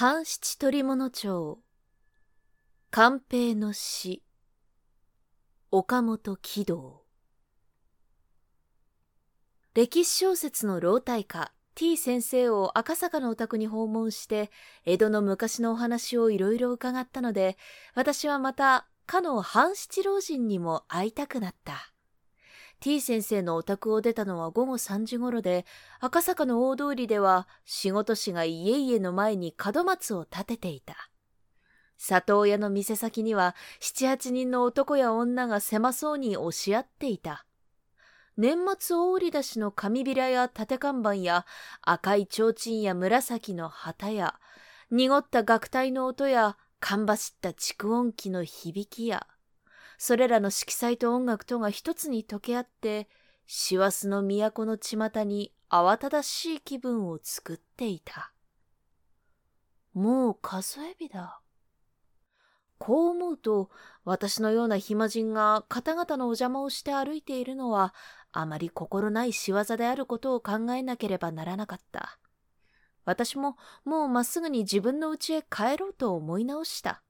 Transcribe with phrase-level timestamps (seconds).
[0.00, 1.58] 半七鳥物町。
[2.90, 4.22] 寛平の詩
[5.70, 7.04] 岡本喜道。
[9.74, 14.50] 歴史小説の老体家 T 先生を赤坂のお宅に訪問して
[14.86, 17.58] 江戸の昔のお話をいろいろ伺ったので
[17.94, 21.89] 私はまたかの半七老人にも会いたくなった。
[22.80, 25.66] T 先生のお宅を出たのは午後3時頃で、
[26.00, 31.10] 赤坂の大通りでは仕事師が家々の前に門松を立てていた。
[31.98, 37.44] 里親の店先には七八人の男や女が狭そうに押し合っていた。
[38.38, 41.44] 年末大売り出しの紙びらや縦看板や
[41.82, 44.36] 赤い提灯や紫の旗や
[44.90, 49.26] 濁った楽隊の音やか走った蓄音機の響きや
[50.02, 53.06] それらの色彩と音楽とが一つに溶け合って、
[53.46, 58.32] 師走の都の巷に慌ただしい気分を作っていた。
[59.92, 61.42] もう数え日だ。
[62.78, 63.68] こう思うと、
[64.06, 67.94] 私のような暇人が方々のお邪魔をして歩いているのは、
[68.32, 72.18] あまり心ない仕業であることを考えなければならなかった。
[73.04, 77.02] 私ももうまっすぐに自分の家へ帰ろうと思い直した。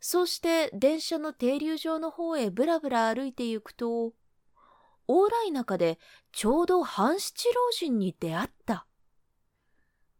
[0.00, 4.12] そうして電車の停留場の方へぶらぶら歩いて行くと、
[5.08, 5.98] 往来中で
[6.32, 8.86] ちょうど半七老人に出会った。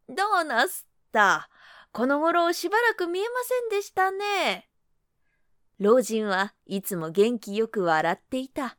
[0.09, 1.48] どうなすった？
[1.93, 4.69] この頃しばらく見えませんでしたね。
[5.79, 8.77] 老人はいつも元気よく笑っていた。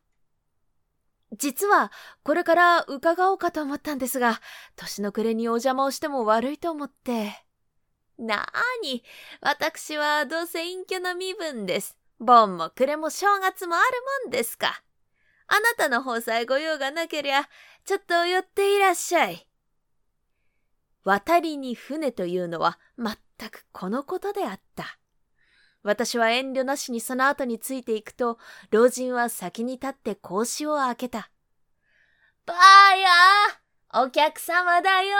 [1.38, 1.92] 実は
[2.24, 4.42] これから伺おうかと思ったんですが、
[4.76, 7.46] 年の暮れにお邪魔をしても悪いと思って。
[8.20, 9.04] なーに、
[9.42, 11.98] 私はどうせ隠居の身分です。
[12.20, 13.86] 盆も暮れも正月もある
[14.26, 14.84] もんですか。
[15.48, 17.50] あなたの方さえご用がなけりゃ、
[17.86, 19.48] ちょっと寄っていらっしゃい。
[21.04, 23.16] 渡りに船というのは全
[23.50, 25.00] くこのことであった。
[25.82, 28.38] 私は遠慮なしにその後についていくと、
[28.70, 31.32] 老人は先に立って格子を開けた。
[32.46, 33.10] ばあや
[34.06, 35.18] お客様だよ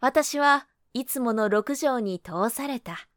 [0.00, 3.08] 私はいつもの六畳に通された。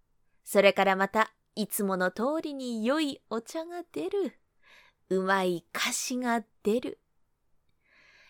[0.44, 4.34] それからまた、いつもの通りに良いお茶が出る。
[5.10, 7.00] うまい菓子が出る。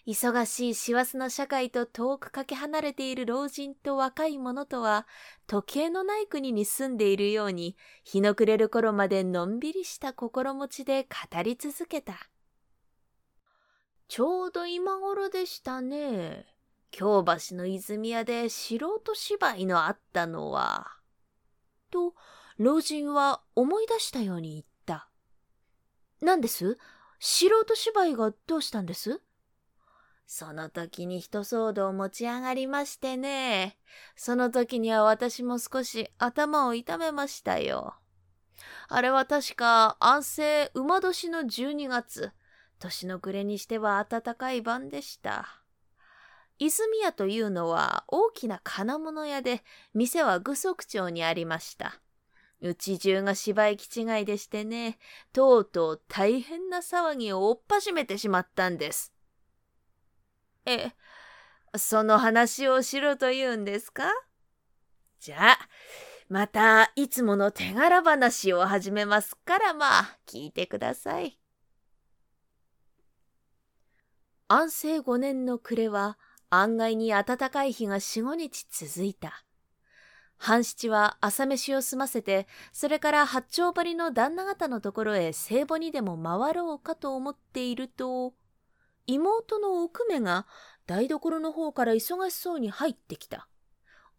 [0.08, 5.06] 忙しい師走の社会と遠くかけ離れている老人と若い者とは、
[5.46, 12.32] 時計のない国に住んでいるように、日の暮れる頃までのんびりした心持ちで語り続けた。
[14.08, 16.51] ちょうど今頃でしたね。
[16.92, 20.88] 京橋の泉屋で素人芝居のあったのは、
[21.90, 22.14] と、
[22.58, 25.10] 老人は思い出したように言った。
[26.22, 26.78] 何です？
[27.20, 29.22] 素人芝居がどうしたんです？
[30.28, 33.78] その時に一騒動持ち上がりましてね。
[34.16, 37.96] その時には私も少し頭を痛めましたよ。
[38.88, 42.32] あれは確か安政馬年の12月。
[42.80, 45.61] 年の暮れにしては暖かい晩でした。
[46.64, 49.64] 泉屋というのは大きな金物屋で、
[49.96, 52.00] 店は具足町にありました。
[52.62, 55.00] うち中が芝居気違いでしてね、
[55.34, 59.12] とうとう大変な騒ぎを追っ始めてしまったんです。
[60.68, 60.92] え、
[61.76, 64.04] その話をしろと言うんですか？
[65.20, 65.58] じゃあ、
[66.30, 71.40] またいつもの手柄話を始めますからまあ聞いてください。
[74.48, 76.20] 安政五年の暮れは
[76.54, 79.46] 案外に暖かい日が四五日続いた。
[80.38, 88.34] 半七は朝飯を済ませて、それから八丁堀の旦那方のところへ聖母にでも回ろうかと思っていると、
[89.08, 90.46] 妹の奥目が
[90.88, 93.48] 台所の方から忙しそうに入ってきた。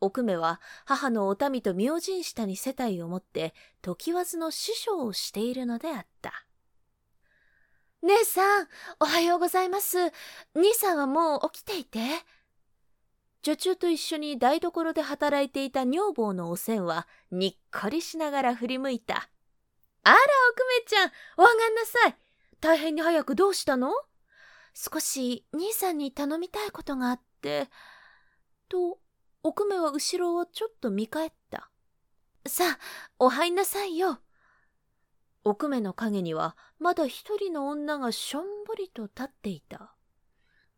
[0.01, 6.47] 奥目は母のお民と明神下に世帯を持って、時わずの師匠をしているのであった。
[8.03, 8.69] 姉さん、
[8.99, 9.97] おはようございます。
[10.57, 12.01] 兄さんはもう起きていて。
[13.43, 19.29] 女中と一緒に台所で働いていた女房のおせんは、にっこりしながら振り向いた。
[20.03, 20.17] あら、
[20.51, 22.17] 奥目ちゃん、お上がんなさい。
[22.61, 23.93] 大変に早くどうしたの？
[24.75, 27.69] 少し兄さんに頼みたいことがあって。
[28.69, 28.99] と、
[29.45, 31.71] 奥目は後ろをちょっと見返った。
[32.49, 32.79] さあ、
[33.21, 34.19] お入んなさいよ。
[35.45, 39.95] 奥目の影にはまだ一人の女がしょんぼりと立っていた。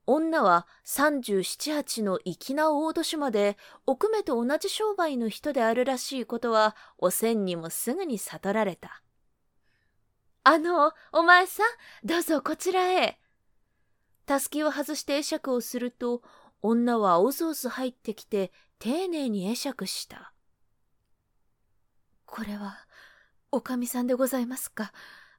[0.06, 3.56] 女は三十七八の粋な大年まで
[3.86, 9.02] 奥目と同じ商売の人であるらしいことはおせんにもすぐに悟られた。
[10.46, 11.66] あの、お前さん、
[12.06, 13.18] どうぞこちらへ。
[14.26, 16.22] たすきを外して会釈をすると、
[16.60, 20.34] 女はおずおず入ってきて、丁寧に会釈した。
[22.26, 22.83] これは、
[23.54, 24.92] おかみさんでございますか。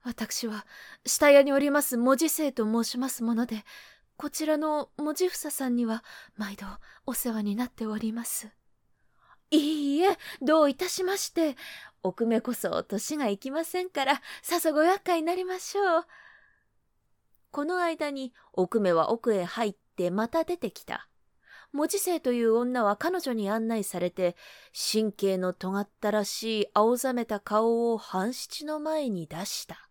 [0.03, 0.65] 私は、
[1.05, 3.65] 下屋におります文字生と申しますもので、
[4.15, 6.01] こちらの文字房さんには、
[6.37, 6.65] 毎度
[7.05, 8.47] お世話になっております。
[9.51, 11.57] いいえ、どういたしまして。
[12.03, 16.05] 奥目こそ年がいきませんから、さぞご厄介になりましょう。
[17.51, 21.09] この間に奥目は奥へ入ってまた出てきた。
[21.75, 24.37] 文字生という女は彼女に案内されて、
[24.73, 29.89] 神経の尖ったらしい青ざめた顔を半七の前に出した。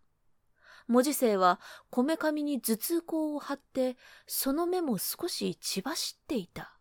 [0.88, 1.60] 文字生は
[1.90, 6.78] こめかみに頭痛香を貼って、その目も少し血走っていた。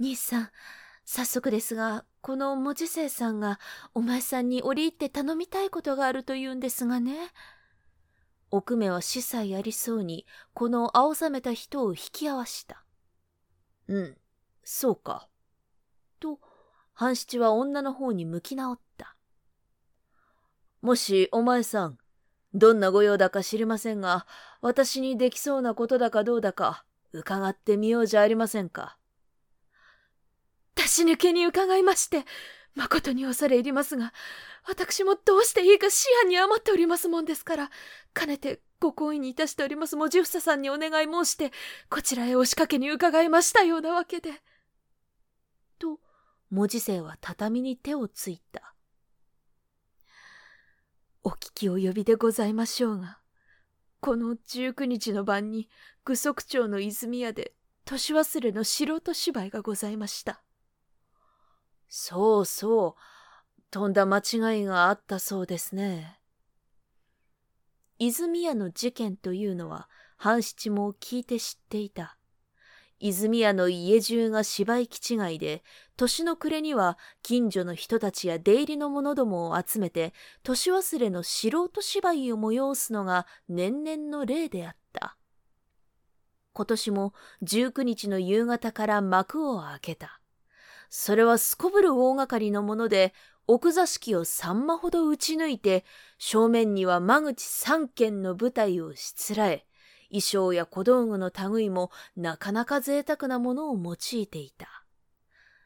[0.00, 0.50] 兄さん、
[1.04, 3.60] 早速ですが、この文字生さんが
[3.94, 7.30] お前さんに折り入って頼みたいことがあると言うんですがね。
[8.50, 12.83] 奥目は司祭ありそうに、この青ざめた人を引き合わした。
[13.88, 14.16] うん、
[14.62, 15.28] そうか。
[16.20, 16.38] と、
[16.92, 19.16] 半七は女の方に向き直った。
[20.80, 21.98] もし、お前さん、
[22.54, 24.26] どんな御用だか知りませんが、
[24.60, 28.96] 私にできそうなことだかどうだか、伺ってみようじゃありませんか。
[30.74, 32.24] 出し抜けに伺いまして、
[32.74, 34.12] 誠に恐れ入りますが、
[34.66, 37.70] 私もどうしていいか思案に余っておりますもんですから、
[38.12, 41.52] かねてご好意にいたしております文字房さんにお願い申して、
[41.88, 44.30] こちらへ押しかけに伺いましたようなわけで。
[45.78, 46.00] と、
[46.50, 48.74] 文字生は畳に手をついた。
[51.22, 53.18] お聞き及びでございましょうが、
[54.00, 55.70] この19日の晩に、
[56.04, 57.54] 具足町の泉屋で、
[57.86, 60.42] 年忘れの素人芝居がございました。
[61.88, 66.20] そうそう、とんだ間違いがあったそうですね。
[67.98, 72.16] 泉屋の事件というのは、半七も聞いて知っていた。
[73.00, 75.62] 泉屋の家中が芝居気違いで、
[75.96, 85.16] 年の暮れには近所の人たちや出入りの者どもを集めて、年忘れの素人芝居を催すのが年々の例であった。
[86.52, 90.20] 今年も19日の夕方から幕を開けた。
[90.96, 93.14] それはすこぶる大掛かりのもので、
[93.48, 95.84] 奥座敷を三間ほど打ち抜いて、
[96.18, 99.66] 正面には間口三軒の舞台をしつらえ、
[100.10, 104.84] 衣装や小道具の類もなかなか贅沢なものを用いていた。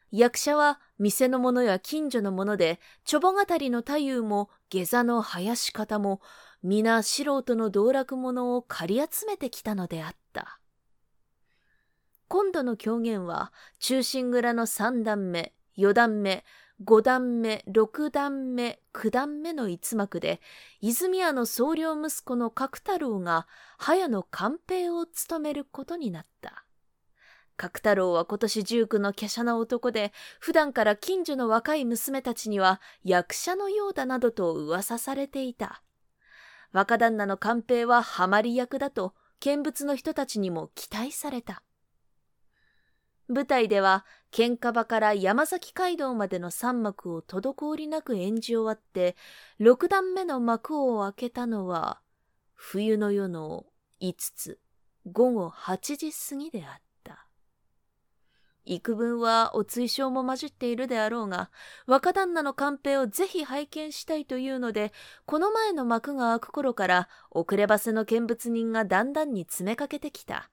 [0.09, 6.21] 役者は店の者や近所の者で、ちょぼ語りの太夫も下座の林方も、
[6.63, 10.28] 皆素人の道楽者を借り集めてきたのであった。
[12.29, 16.45] 今度の狂言は、中心蔵の三段目、四段目、
[16.83, 20.39] 五段目、六段目、九段目の一幕で、
[20.79, 23.47] 泉屋の総領息子の角太郎が、
[23.79, 26.65] 早の官兵を務めることになった。
[27.57, 35.81] 角太郎は今年十九の華奢な男で、普段から近所の若い娘たちには役者のようだなどと噂されていた。
[36.73, 41.63] 若旦那の官兵はハマり役だと、見物の人たちにも期待された。
[43.29, 49.15] 舞台では喧嘩場から山崎街道までの三幕を滞りなく演じ終わって
[49.59, 52.01] 六段目の幕を開けたのは
[52.55, 53.65] 冬の夜の
[53.99, 54.59] 五つ
[55.05, 56.89] 午後八時過ぎであった。
[58.65, 61.49] 幾分はお追奨も混じっているであろうが
[61.87, 64.93] 若旦那のカンペをぜひ拝見したいというので
[65.25, 70.51] この前の幕が開く頃から遅ればせの見物人がだんだんに詰めかけてきた。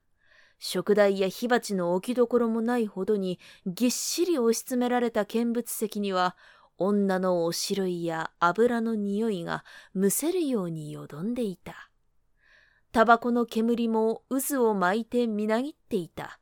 [0.59, 6.37] 食台や火鉢の置きどころもないほどにぎっしり押し詰められた見物席には
[6.79, 11.91] 女のおしろいや油の匂いがむせるようによどんでいた。
[12.93, 16.39] タバコの煙も渦を巻いてみなぎっていた。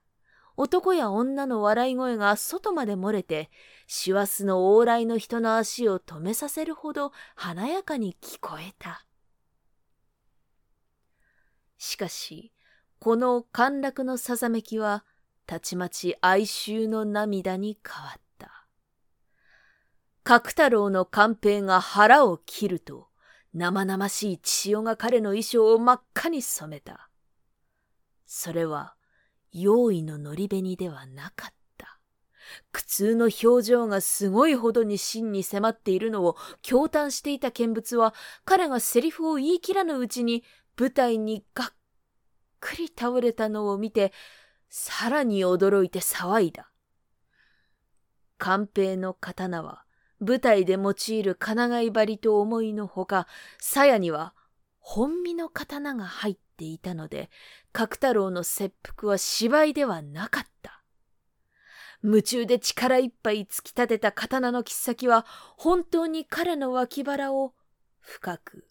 [0.56, 3.50] 男や女の笑い声が外まで漏れて、
[3.88, 9.04] 師走の往来の人の足を止めさせるほど華やかに聞こえた。
[11.76, 12.52] しかし、
[13.04, 15.04] この陥落のさざめきは、
[15.44, 18.66] たちまち哀愁の涙に変わった。
[20.22, 23.08] 角太郎の官兵が腹を切ると、
[23.52, 27.10] 生々しい血潮が彼の衣装を真っ赤に染めた。
[28.24, 28.94] それは、
[29.52, 31.98] 用意ののり紅ではなかった。
[32.72, 38.14] 苦痛の表情がすごいほどに真に迫っているのを驚嘆していた見物は、
[38.46, 40.42] 彼がセリフを言い切らぬうちに
[40.78, 41.68] 舞台にがっ
[42.64, 44.10] くり倒れたのを見て、
[44.70, 46.70] さらに驚いて騒いだ。
[48.38, 49.84] 官兵の刀は、
[50.18, 53.26] 舞台で用いる金貝針と思いのほか、
[53.60, 54.32] 鞘には
[54.78, 57.28] 本身の刀が入っていたので、
[57.72, 60.82] 角太郎の切腹は芝居ではなかった。
[62.02, 67.54] 夢中で力いっぱい突き立てた刀の切っ先は本当に彼の脇腹を
[68.00, 68.68] 深く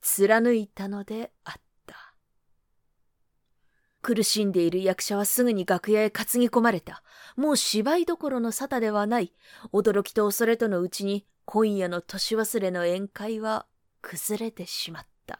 [0.00, 1.63] 貫いたのであった。
[4.04, 7.02] 苦しんでいる役者はすぐに楽屋へ担ぎ込まれた。
[7.36, 9.32] もう芝居どころの沙汰ではない。
[9.72, 13.64] 驚きと恐れとのうちに今夜の年忘れの宴会は
[14.02, 15.38] 崩れてしまった。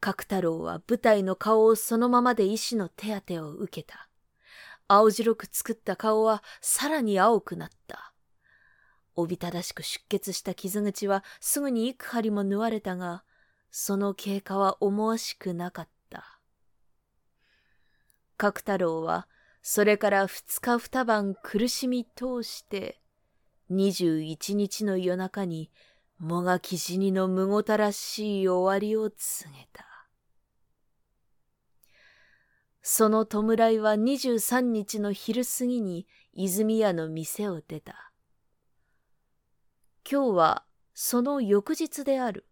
[0.00, 4.10] 角太郎は舞台の顔をそのままで医師の手当てを受けた。
[4.86, 8.12] 青白く作った顔はさらに青くなった。
[9.16, 13.24] おびただしく出血した傷口はすぐに幾針も縫われたが、
[13.76, 16.38] その経過は思わしくなかった。
[18.36, 19.26] 角太郎は
[19.62, 23.00] それから二日二晩苦しみ通して、
[23.68, 25.72] 二十一日の夜中に
[26.18, 29.84] もがき死にのむごたらしい終わりを告げた。
[32.80, 38.12] その弔いは二十三日の昼過ぎに泉屋の店を出た。
[40.08, 40.64] 今日は
[40.94, 42.46] その翌日である。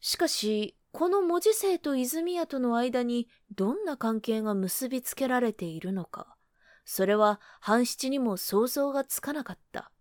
[0.00, 6.36] しかし、この文字生と泉屋との間にどんな関係が結びつけられているのか、
[6.84, 9.92] それは半七にも想像がつかなかった。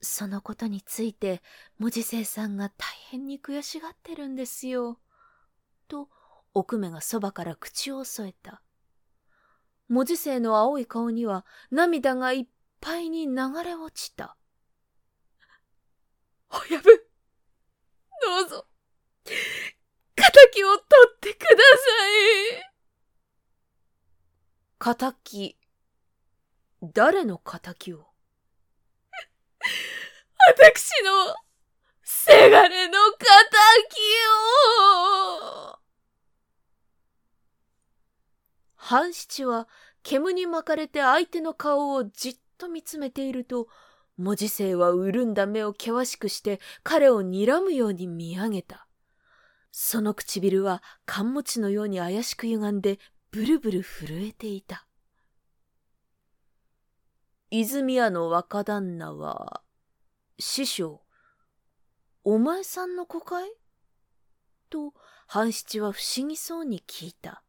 [0.00, 1.42] そのことについて
[1.78, 4.98] 文字生さんが大変に悔しがってるんですよ。
[5.88, 6.08] と、
[6.54, 8.62] 奥目がそばから口を添えた。
[9.88, 12.46] 文字生の青い顔には涙がいっ
[12.80, 14.36] ぱいに流れ落ちた。
[16.50, 17.07] 親分、
[18.22, 18.66] どうぞ、
[19.24, 21.54] 仇を取ってくださ
[24.90, 24.92] い。
[24.96, 25.56] 仇、
[26.82, 28.06] 誰の仇を？
[30.48, 31.36] 私の、
[32.02, 33.24] せがれの仇
[35.74, 35.78] を。
[38.76, 39.68] 半七は
[40.02, 43.68] 煙に巻かれて相手の顔をじっと見つめていると、
[44.18, 48.86] 文字生は潤んだ目を険しくして彼を睨むように見上げた。
[49.70, 52.98] その唇は缶餅のように怪しく歪んで
[53.30, 54.86] ブルブル震えていた。
[57.50, 59.62] 泉屋の若旦那は、
[60.38, 61.00] 師匠、
[62.24, 63.50] お前さんの子かい？
[64.68, 64.92] と、
[65.26, 67.42] 半七は不思議そうに聞いた。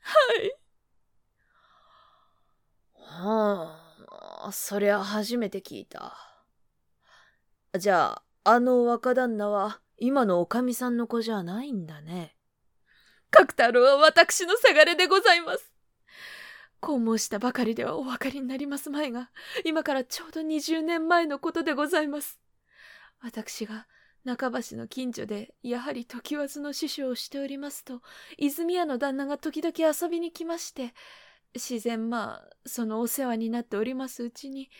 [0.00, 0.52] はい。
[2.94, 3.89] はあ。
[4.52, 6.16] そりゃ初めて聞いた。
[7.78, 12.36] じゃあ、あの若旦那は今のおかみさんの子じゃないんだね。
[13.30, 15.72] 角太郎は私のせがれでございます。
[16.80, 19.30] こう申したばかりではお分かりになりますまいが、
[19.64, 22.40] 今からちょうど20年前のことでございます。
[23.22, 23.86] 私が
[24.24, 28.00] 中橋の近所でやはり時わずの師匠をしておりますと、
[28.38, 30.94] 泉屋の旦那が時々遊びに来まして、
[31.54, 34.70] 自然まあそのお世話になっておりますうちに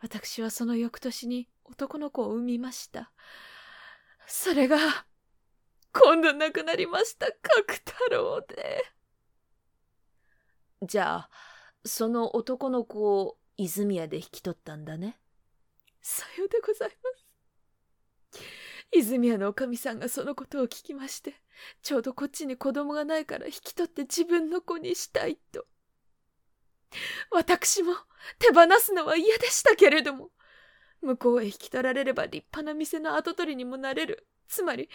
[0.00, 3.12] 私はその翌年に男の子を産みました。
[4.26, 4.76] それが
[5.92, 8.84] 今度亡くなりました角太郎で。
[10.82, 11.30] じゃあ
[11.84, 15.18] その男の子を泉屋で引き取ったんだね。
[16.00, 17.28] さようでございます。
[18.92, 21.34] 泉屋のおかみさんがそのことを聞きまして
[21.82, 25.66] ちょうどこっちに子供がないから引き取って自分の子にしたいと
[27.30, 27.94] 私も
[28.38, 30.30] 手放すのは嫌でしたけれども、
[31.00, 34.26] 向こうへ引き取られれば立派な店の跡取りにもなれる。
[34.48, 34.88] つまり、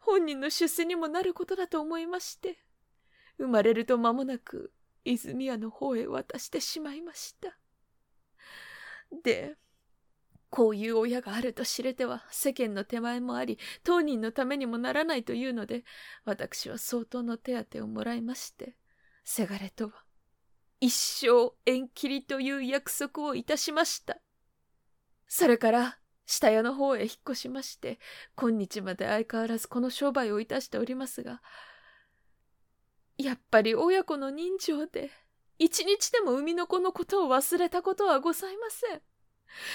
[0.00, 2.58] 本人の出世にもなることだと思いまして、
[3.38, 4.72] 生まれると間もなく、
[5.04, 7.58] 泉屋の方へ渡してしまいました。
[9.22, 9.56] で、
[10.50, 15.84] こういう親があると知れては世間の手前もあり、当人のためにもならないというので、
[16.24, 18.76] 私は相当の手当をもらいまして、
[19.24, 20.04] せがれとは
[20.80, 24.18] 一生縁切りという約束をいたしました。
[25.26, 27.98] それから、下屋の方へ引っ越しまして、
[28.36, 31.42] 今日まで相変わらずこの商売をいたしておりますが、
[33.16, 35.10] やっぱり親子の人情で、
[35.58, 39.02] 一日でも生みの子のことを忘れたことはございません。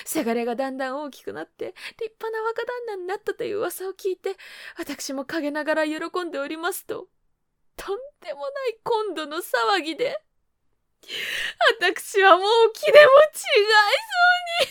[0.05, 4.37] せがれがだんだん大きくなって、立派な若旦那になったという噂を聞いて、
[4.77, 7.07] 私も陰ながら喜んでおりますと、
[7.75, 10.17] とんでもない今度の騒ぎで、
[11.79, 14.69] 私はもう気でも違いそう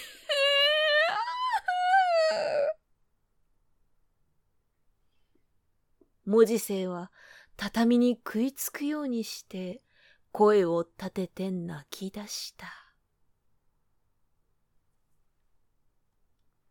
[6.28, 7.10] に文字生は
[7.56, 9.82] 畳に食いつくようにして
[10.30, 12.66] 声を立てて泣き出した。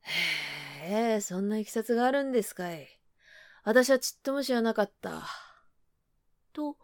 [0.03, 2.87] へえ、そんないきさつがあるんですかい。
[3.63, 5.23] 私はちっとも知らなかった。
[6.53, 6.75] と、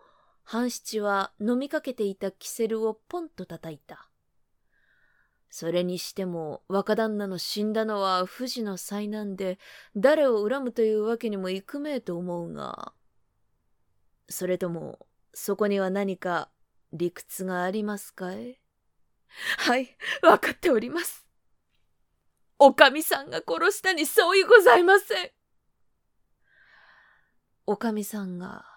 [0.50, 4.08] 半七は飲みかけていたキセルをポンと叩いた。
[5.50, 9.60] それにしても若旦那の死んだのは不治の災難で
[9.98, 12.94] 誰を恨むというわけにもいくめえと思うが、
[14.30, 15.00] それとも
[15.34, 16.50] そこには何か
[16.94, 18.58] 理屈がありますかい
[19.58, 21.28] はい、わかっております。
[22.58, 25.30] おかみさんが殺したに相違ございません。
[27.66, 28.77] おかみさんが。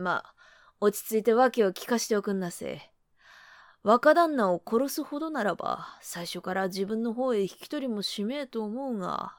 [0.00, 0.34] まあ、
[0.80, 2.80] 落ち着いて訳を聞かしておくんなせ。
[3.82, 9.36] 若旦那を殺すほどならば、最初から自分の方へ引き取りもしめえと思うが、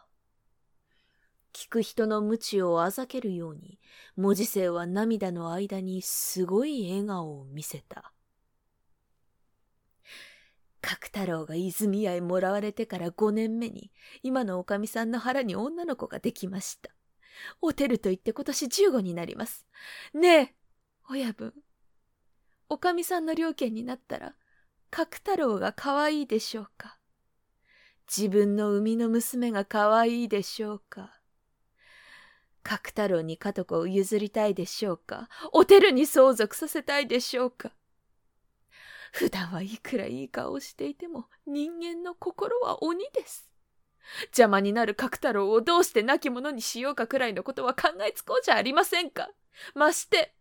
[1.53, 3.79] 聞く人の無知をあざけるように、
[4.15, 8.13] 文字生は涙の間にすごい笑顔を見せた。
[10.81, 13.91] 角太郎が泉屋へもらわれてから五年目に、
[14.23, 16.91] 今のおかみさんの腹に女の子ができました。
[17.61, 19.65] おてると言って今年十五になります。
[20.13, 20.55] ねえ、
[21.09, 21.53] 親分。
[22.69, 24.35] おかみさんの両家になったら、
[24.89, 26.97] 角太郎が可愛いでしょうか
[28.07, 31.21] 自分の生みの娘が可愛いでしょうか
[32.61, 37.71] 角太郎に家督を譲りたいでしょうかおてるに相続させたいでしょうか
[39.13, 43.50] 普段はいくらいい顔をしていても人間の心は鬼です。
[44.25, 49.29] 邪魔になる角太郎をどうして亡き者にしようかくらいのことは考えつこうじゃありませんか？
[49.75, 50.33] まして、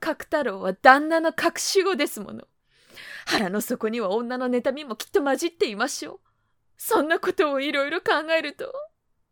[0.00, 2.44] 角太郎は旦那の隠し子ですもの。
[3.26, 6.20] 腹の底には女の妬みもきっと混じっていましょう。
[6.76, 8.72] そんなことをいろいろ考えると、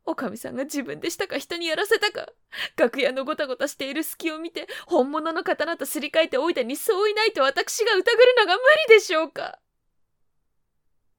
[0.05, 2.29] おかみさんが自分でしたか人にやらせたか、
[2.77, 8.05] 楽屋のごたごたしている隙を見て、本物の刀とすり替えておいたにそういないと私が疑る
[8.39, 9.59] のが無理でしょうか？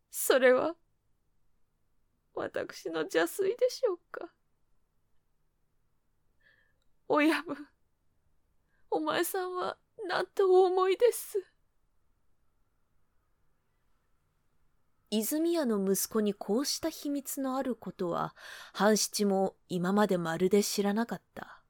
[0.09, 0.75] それは、
[2.33, 4.29] 私の邪推でしょうか？
[7.07, 7.55] 親分、
[8.89, 11.43] お前さんは何とお思いです？
[15.13, 18.33] 泉屋の息子にこうした秘密のあることは、
[18.71, 21.61] 半七も今までまるで知らなかった。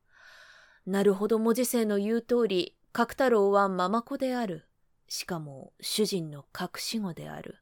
[0.86, 4.67] なるほど文字生の言う通り、角太郎はママ子である。
[5.08, 7.58] しかも主人の隠し子である。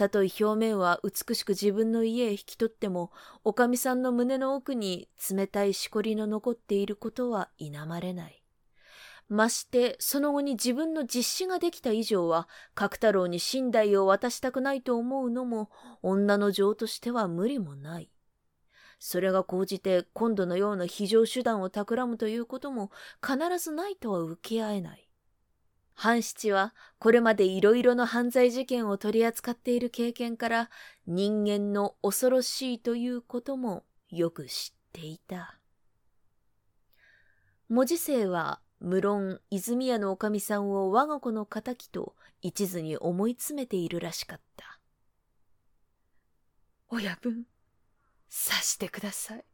[0.00, 3.12] たとえ表面は美しく自分の家へ引き取っても、
[3.44, 8.42] おかみさんの胸の奥に冷たいしこりの残っていることは否まれない。
[9.28, 15.70] ましてその後に自分の実子ができた以上は角太郎に寝台を渡したくないと思うのも
[16.02, 18.10] 女の情としては無理もない。
[18.98, 22.90] それが講じて今度のような非常手段を企むということも
[23.22, 25.09] 必ずないとは受け合えない。
[25.94, 30.70] 半七はこれまでいろいろな犯罪事件を取り扱っている経験から
[31.06, 35.58] 人間の恐ろしいということもよく知っていた。
[37.68, 44.78] 文字生は無論泉屋のおかみさんを我が子の敵と一途に思い詰めているらしかった。
[46.88, 47.44] 親分、
[48.28, 49.44] 察してください。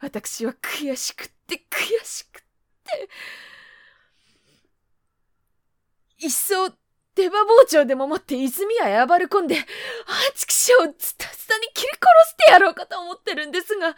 [0.00, 2.42] 私は悔しくって悔しくっ
[2.84, 3.08] て。
[6.18, 6.70] いっそ
[7.14, 9.62] 出刃包丁でも持って泉屋へ暴れ込んで、あ
[10.34, 13.96] ちくしょうズタズタに切り殺してやろうかと思ってるんですが、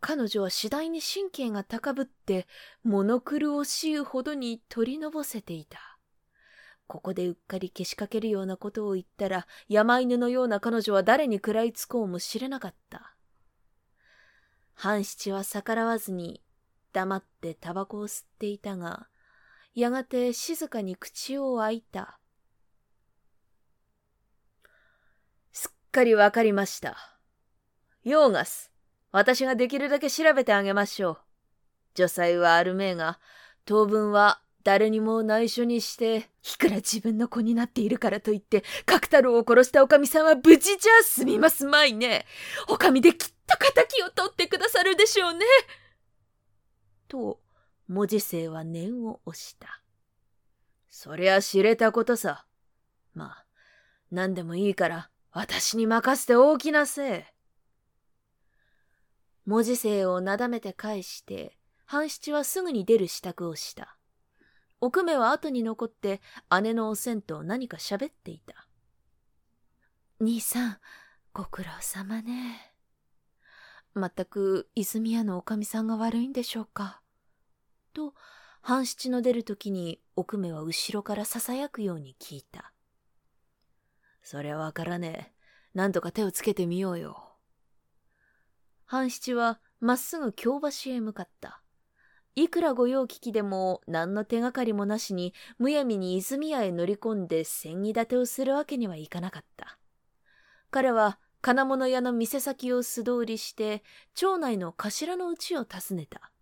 [0.00, 2.46] 彼女は次第に神経が高ぶって、
[2.82, 5.78] 物苦しいほどに取りのぼせていた。
[6.86, 13.14] ここでうっかりけしかけるようなことを言ったら、山犬のような彼女は誰に食らいつこうもしれなかった。
[14.74, 16.42] 半七は逆らわずに、
[16.92, 19.08] 黙ってタバコを吸っていたが、
[19.74, 22.20] やがて静かに口を開いた。
[25.52, 26.96] すっかりわかりました。
[28.04, 28.70] ヨーガス、
[29.10, 31.18] 私ができるだけ調べてあげましょう。
[31.94, 33.18] 女才はあるめえが、
[33.64, 42.26] 当分は誰にも内緒にして、いくら自分の子になっているからといって、角太郎を殺したおかみさんは無事じゃ済みますまいね。
[42.68, 45.44] おかみできっと仇を取ってくださるでしょうね。
[47.08, 47.40] と、
[47.88, 49.82] 文字生は念を押した。
[50.88, 52.46] そりゃ知れたことさ。
[53.14, 53.46] まあ、
[54.10, 57.34] 何でもいいから、私に任せておきなせえ。
[59.44, 63.98] 文字生をなだめて返して、半七はすぐに出る支度をした。
[64.80, 66.20] 奥目は後に残って
[66.62, 68.66] 姉のおせんと何か喋っていた。
[70.20, 70.78] 兄さん、
[71.32, 72.74] ご苦労様ね。
[73.94, 77.00] まったく泉屋のおかみさんが悪いんでしょうか。
[77.94, 78.14] と、
[78.60, 82.72] 半七の出るときに奥目は後ろから囁くように聞いた。
[84.22, 85.34] そりゃわからねえ。
[85.74, 87.36] なんとか手をつけてみようよ。
[88.86, 91.62] 半七はまっすぐ京橋へ向かった。
[92.36, 99.78] いくら御用聞きでも何の手がかりもなしにむやみに泉屋へ乗り込んで千木立てをするわけにはいかなかった。
[100.70, 106.32] 彼は金物屋の店先を素通りして町内の頭の家を訪ねた。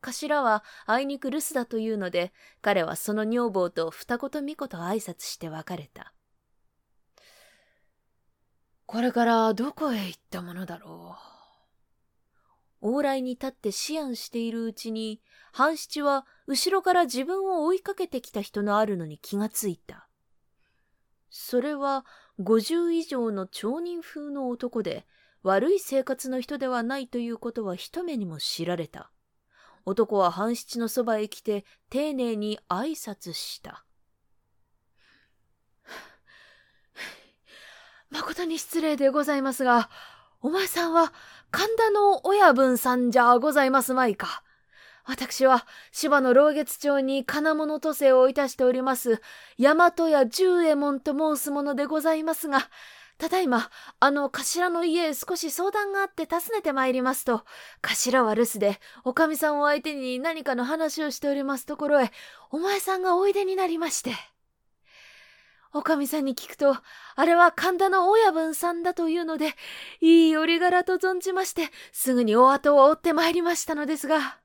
[0.00, 6.14] 頭はあいにく留守だというので彼はその女房と二言三言挨拶して別れた。
[8.86, 11.16] これからどこへ行ったものだろ
[12.80, 12.90] う？
[12.98, 15.20] 往来に立って思案しているうちに、
[15.52, 20.08] 半七は後ろから自分を追いかけてきた人のあるのに気がついた。
[21.28, 22.06] それは
[22.38, 25.06] 五十以上の町人風の男で、
[25.42, 29.10] 悪い生活の人ではないということは一目にも知られた。
[29.88, 33.86] 男は半七のそばへ来て丁寧に挨拶した。
[38.10, 39.88] 誠に失礼でございますが、
[40.42, 41.14] お前さんは
[41.50, 44.42] 神田の親分さんじゃございますまいか？
[45.06, 49.22] 私は芝の老月町に金物都政をいたしております、
[49.58, 52.68] 大和屋十右衛門と申すものでございますが、
[53.18, 57.44] ただいま、あの頭の家へ少し相談があって訪ねてまいりますと、
[57.82, 62.12] 頭は留守で、おかみさんを相手に何かの話をしておりますところへ、
[62.50, 64.12] お前さんがおいでになりまして。
[65.74, 66.76] おかみさんに聞くと、
[67.16, 69.54] あれは神田の親分さんだというので、
[70.00, 74.38] いい折柄と存じまして、すぐにお後を追ってまいりましたのですが、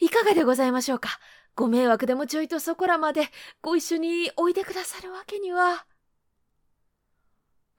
[0.00, 1.10] いかがでございましょうか？
[1.54, 3.28] ご迷惑でもちょいとそこらまで
[3.62, 5.86] ご一緒においでくださるわけには。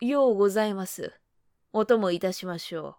[0.01, 1.13] ようございます。
[1.71, 2.97] お供いたしましょ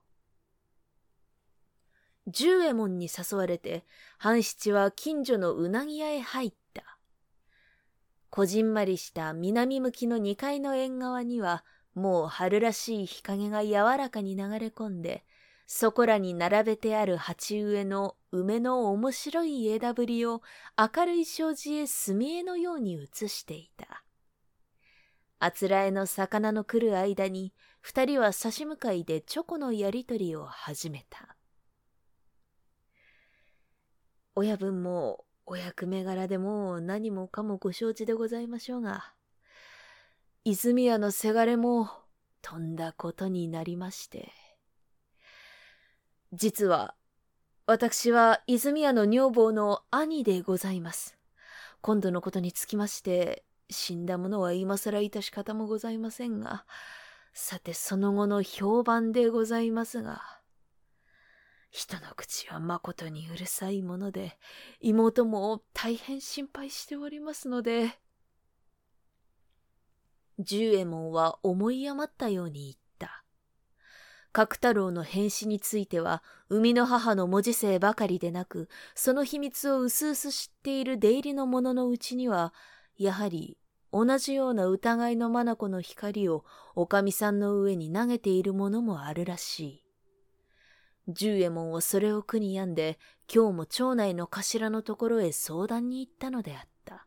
[2.26, 2.30] う。
[2.30, 3.84] 十右衛門に誘われて、
[4.18, 6.98] 半七は近所のうなぎ屋へ入った。
[8.30, 15.24] こじんまりした南向きの2階の縁側には、もう春らしい日陰が柔らかに流れ込んで、
[15.66, 20.40] そこらに並べてある鉢植えの梅の面白い枝ぶりを
[20.78, 24.05] 明るい障子へ墨絵のように映していた。
[25.38, 31.36] あつらえの魚の来る間に、二人は差し向かいでチョコのやりとりを始めた。
[34.34, 39.14] 親分もお役目柄でも何もかもご承知でございましょうが、
[40.44, 41.88] 泉屋のせがれも
[42.42, 44.32] とんだことになりまして。
[46.32, 46.94] 実は、
[47.66, 51.16] 私は泉屋の女房の兄でございます。
[51.80, 56.64] 今度のことにつきまして、死んだ者は今更致し方もございませんが、
[57.32, 60.22] さてその後の評判でございますが、
[61.70, 64.38] 人の口はまことにうるさいもので、
[64.80, 67.98] 妹も大変心配しておりますので。
[70.38, 73.24] 十右衛門は思い余ったように言った。
[74.32, 82.52] 角太郎の変死については、生みの母の文字生ばかりでなく、その秘密をうすうす知っている出入りの者のうちには、
[82.98, 83.58] やはり
[83.92, 89.82] 同じような疑いの眼の光をおかみさんの上に投げているものもあるらしい。
[91.08, 92.98] 十右衛門はそれを苦に病んで、
[93.32, 97.06] 今日も町内の頭のところへ相談に行ったのであった。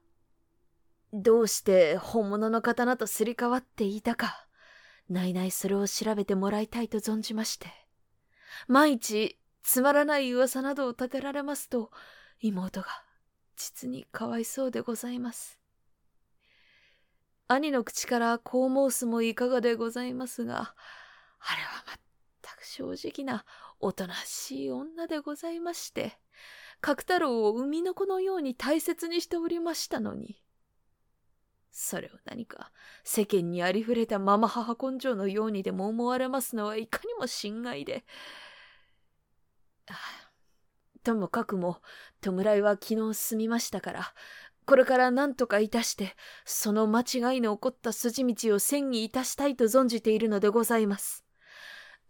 [1.11, 4.47] どうして本物の刀とすり替わっていたか、
[5.09, 7.67] ないないそれを調べてもらいたいと存じまして。
[8.67, 11.91] 万一、つまらない噂などを立てられますと、
[12.39, 12.87] 妹が
[13.57, 15.58] 実にかわいそうでございます。
[17.51, 20.75] 兄の口からこう申すもいかがでございますが、
[21.39, 21.83] あれは
[22.43, 23.43] 全く正直な
[23.79, 26.19] おとなしい女でございまして、
[26.79, 30.39] 角太郎を生みの子のように大切にしておりましたのに。
[31.71, 32.71] それを何か
[33.03, 38.05] 世間にありふれたママ母根性のようにでも思われますのはいかにも心外で。
[41.03, 41.81] ともかくも、
[42.21, 44.13] 弔いは昨日済みましたから、
[44.69, 51.25] これから何とかいたして、その間違いの起こった筋道を千にいたしたいと存じているのでございます。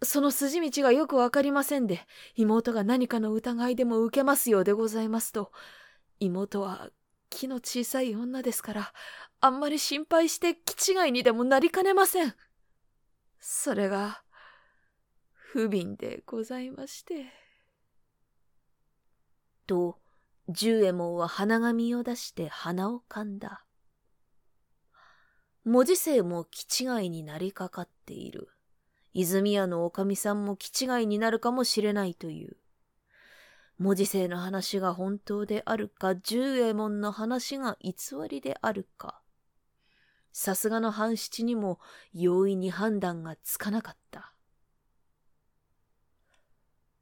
[0.04, 5.54] その筋道がよくわかりませんで、妹が何かの疑いでも受けますようでございますと、
[6.20, 6.90] 妹は
[7.30, 8.94] 気の小さい女ですから、
[9.40, 12.36] あんまり心配して気違いにでもなりかねません。
[13.40, 14.22] それが、
[15.32, 17.32] 不憫でございまして。
[19.66, 19.98] と、
[20.52, 23.66] 十右衛門は鼻紙を出して鼻をかんだ。
[25.64, 28.50] 文字生も気違いになりかかっている。
[29.14, 32.58] 泉屋のおかみさんも気違いになるかもしれないという。
[33.78, 37.94] 文字生の話が本当であるか、十右衛門の話が偽
[38.28, 39.22] りであるか。
[40.32, 41.80] さすがの半七にも
[42.12, 44.34] 容易に判断がつかなかった。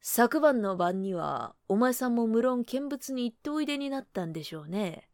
[0.10, 5.10] 昨晩の晩には、お前さんも無論見物に行っておいでになったんでしょうね。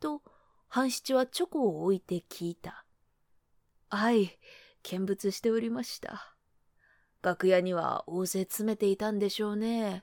[0.00, 0.22] と、
[0.68, 2.86] 半七はチョコを置いて聞いた。
[3.90, 4.38] はい、
[4.84, 6.34] 見物しておりました。
[7.20, 10.02] 楽屋には大勢詰めていたんでしょうね。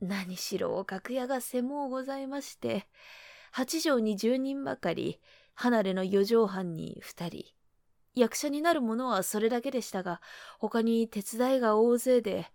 [0.00, 2.86] 何しろ楽屋が狭うございまして、
[3.50, 5.20] 八畳に十人ばかり、
[5.54, 7.44] 離れの四畳半に二人。
[8.14, 10.20] 役者になる者はそれだけでしたが、
[10.60, 12.46] 他に手伝いが大勢で、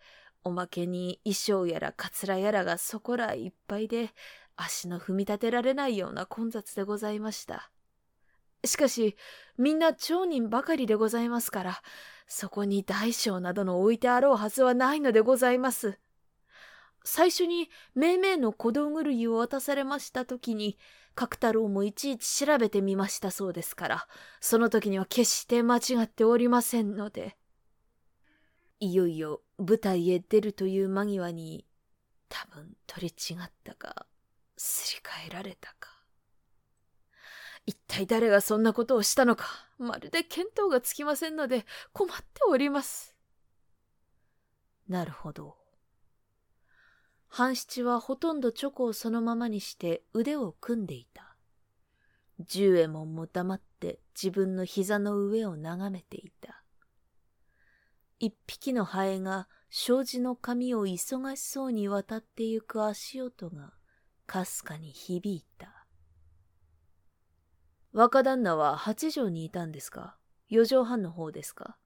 [0.43, 4.11] おまけに衣装やらかつらやらがそこらいっぱいで、
[4.55, 7.71] 足の踏み立てられないような混雑でございました。
[8.65, 9.15] しかし、
[9.57, 11.81] みんな町人ばかりでございますから、
[12.27, 15.99] そこに大小などの置いてあろうはずはないのでございます。
[17.03, 20.77] 最初に命名の小道狂いを渡されました時に、
[21.15, 24.07] 角太郎もいちいち調べてみましたそうですから、
[24.39, 27.35] その時には決して間違っておりませんので。
[28.81, 31.67] いよいよ舞台へ出るという間際に、
[32.29, 34.07] 多分取り違ったか、
[34.57, 35.91] すり替えられたか。
[37.67, 39.45] 一体誰がそんなことをしたのか、
[39.77, 41.63] まるで見当がつきませんので
[41.93, 43.15] 困っております。
[44.87, 45.57] なるほど。
[47.27, 51.37] 半七はほとんどチョコをそのままにして腕を組んでいた。
[52.39, 56.60] 十右衛門も黙って自分の膝の上を眺めていた。
[58.23, 63.73] 一匹のハエが障子の髪を忙しそうに渡ってゆく足音が
[64.27, 65.87] かすかに響いた。
[67.91, 70.17] 若旦那は八畳にいたんですか？
[70.49, 71.77] 四畳半の方ですか？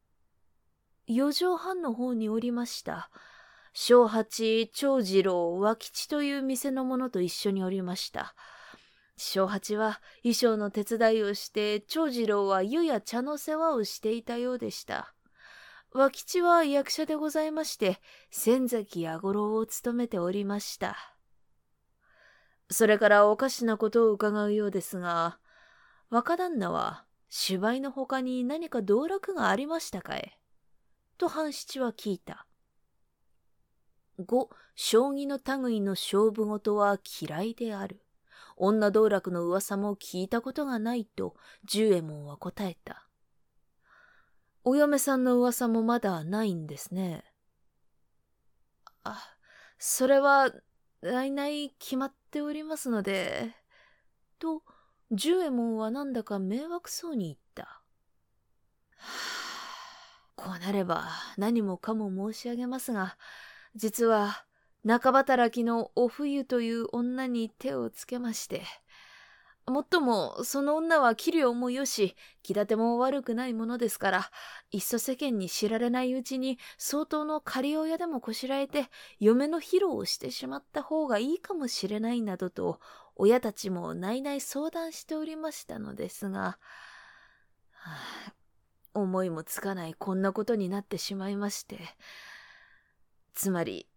[1.07, 3.09] 四畳半の方におりました。
[3.71, 8.35] 小八、長次郎、和吉という店の者と一緒におりました。
[9.15, 15.14] 小八は衣装の手伝いをして、長次郎は湯や茶の世話をしていたようでした。
[15.97, 20.97] 和吉は役者でございまして、仙崎弥五郎を務めておりました。
[22.69, 25.39] それからおかしなことを伺うようですが、
[26.09, 30.33] 若旦那は芝居の他に何か道楽がありましたかえ？
[31.17, 32.45] と半七は聞いた。
[34.19, 38.01] 五、将棋の類の勝負事は嫌いである。
[38.57, 43.04] 女道楽の噂も聞いたことがないと十右衛門は答えた。
[44.67, 47.23] お嫁さんの噂もまだないんですね。
[49.03, 49.37] あ、
[49.77, 50.51] それは、
[51.01, 53.53] ないない決まっておりますので、
[54.39, 54.63] と、
[55.11, 57.63] 十右衛門はなんだか迷惑そうに言った。
[58.97, 59.11] は
[60.35, 63.17] あこうなれば何もかも申し上げますが、
[63.75, 64.45] 実は
[64.83, 68.63] 中働きのお冬という女に手をつけまして、
[69.67, 74.31] もっとも、その女は器量もよし、気立ても悪くないものですから、
[74.69, 82.79] いっそ世間に知られないうちに、相当の仮親でもこしらえて、嫁の披露をしてしまった方がいいかもしれないなどと、
[83.15, 86.59] 親たちも内々相談しておりましたのですが、
[87.71, 87.91] は
[88.27, 88.33] あ、
[88.93, 91.79] 思いもつかないこんなことになってしまいまして、
[93.33, 93.87] つまり、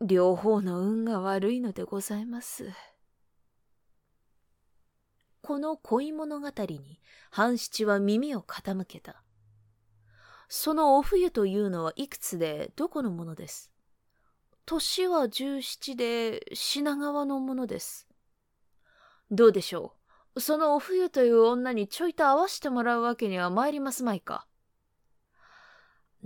[0.00, 2.70] 両方の運が悪いのでございます。
[5.46, 6.98] この恋物語に
[7.30, 9.22] 半七は耳を傾けた。
[10.48, 13.70] そのお冬というのはいくつでどこのものです？
[14.64, 18.08] 年は十七で品川のものです。
[19.30, 19.92] どうでしょ
[20.34, 20.40] う？
[20.40, 24.48] そのお冬という女にちょいと会わしてもらうわけには参りますまいか？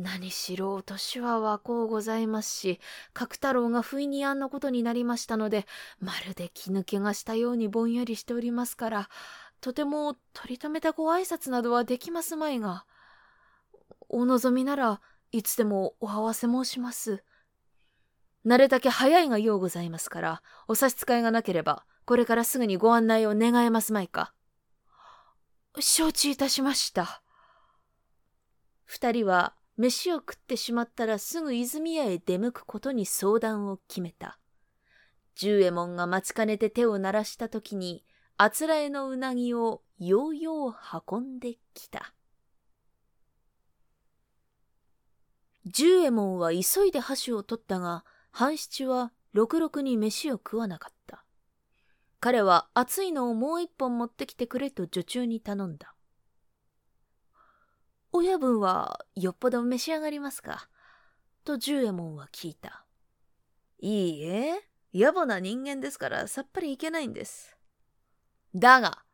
[0.00, 2.80] 何しろ年は若うございますし、
[3.12, 5.66] 角太郎が不意にあんなことになりましたので、
[6.00, 9.08] まるで気抜けがしたようにぼんやりしておりますから、
[9.60, 12.86] とても取り留めたご挨拶などはできますまいが、
[14.08, 17.22] お望みならいつでもお合わせ申します。
[18.42, 24.32] なるだけ早いがようございますから、お差し支えがなければ、これからすぐにご案内を願えますまいか。
[25.78, 27.22] 承知いたしました。
[28.86, 34.38] 二人は飯を食ってしまったらすぐ泉屋へ出向くことに相談を決めた。
[35.36, 38.04] 十右衛門が待ちかねて手を鳴らした時に、
[38.36, 40.74] あつらえのうなぎをようよう
[41.10, 42.12] 運んできた。
[45.64, 51.24] 十右衛門は急いで箸を取ったが、半七はろくろくに飯を食わなかった。
[52.20, 55.94] 彼は熱いのをもう一本持ってきてくれと女中に頼んだ。
[58.12, 60.68] 親分はよっぽど召し上がりますか？
[61.44, 62.84] と十右衛門は聞いた。
[63.78, 67.56] いいえ、野暮な人間ですからさっぱりいけないんです。
[68.54, 69.04] だが、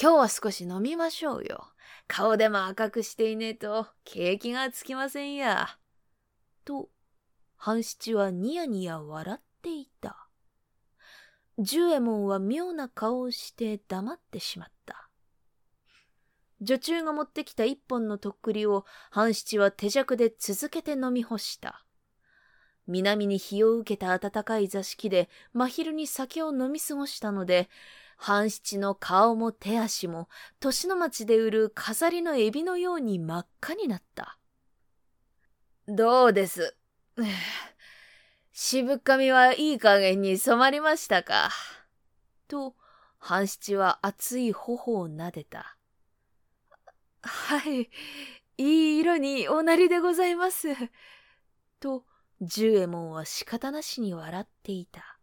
[0.00, 1.66] 今日は少し飲みましょうよ。
[2.06, 5.68] 顔でも赤くしていねえと景気がつきませんや。
[6.64, 6.90] と、
[7.56, 10.28] 半七はニヤニヤ笑っていた。
[11.58, 14.73] 十右衛門は妙な顔をして黙ってしまった。
[16.60, 21.84] 女中が持ってきた一本のとっくりを半七は手酌で続けて飲み干した。
[22.86, 27.68] 南に日を受けた暖かい座敷で真昼に酒を飲み過ごしたので、
[28.16, 30.28] 半七の顔も手足も、
[30.60, 34.38] 年の町で売る飾りのエビのように真っ赤になった。
[35.88, 36.76] どうです？
[38.52, 41.50] 渋髪はいい加減に染まりましたか？
[42.46, 42.74] と、
[43.18, 45.76] 半七は熱い頬を撫でた。
[47.26, 47.90] はい、
[48.58, 50.68] いい色におなりでございます。
[51.80, 52.04] と、
[52.40, 55.18] 十右衛門は仕方なしに笑っていた。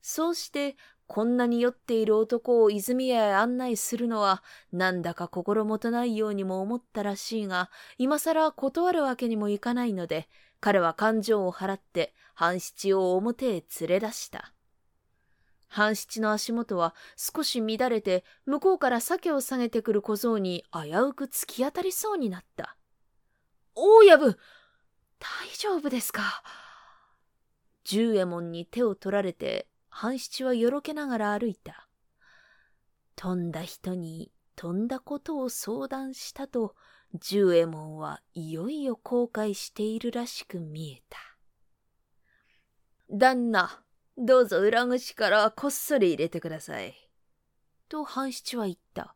[0.00, 0.76] そうして
[1.08, 10.28] こんなに酔っている男を泉屋へ案内するのは、なんだか心もとないようにも思ったらしいが、今更断るわけにもいかないので、
[10.60, 14.52] 彼は感情を払って半七を表へ連れ出した。
[15.68, 22.76] 半七の足元は少し乱れて、向こうから鮭を下げてくる小僧に危うく突き当たりそうになった。
[23.74, 24.36] 大藪
[25.18, 26.42] 大丈夫ですか？
[27.84, 31.88] 十右衛門に手を取られて半七はよろけながら歩いた。
[33.16, 36.74] 飛んだ人に飛んだことを相談したと、
[37.14, 41.18] 十右衛門はいよいよ後悔しているらしく見えた。
[43.10, 43.82] 旦那、
[44.20, 46.92] どうぞ裏口からこっそり入れてください。
[47.88, 49.14] と半七は言った。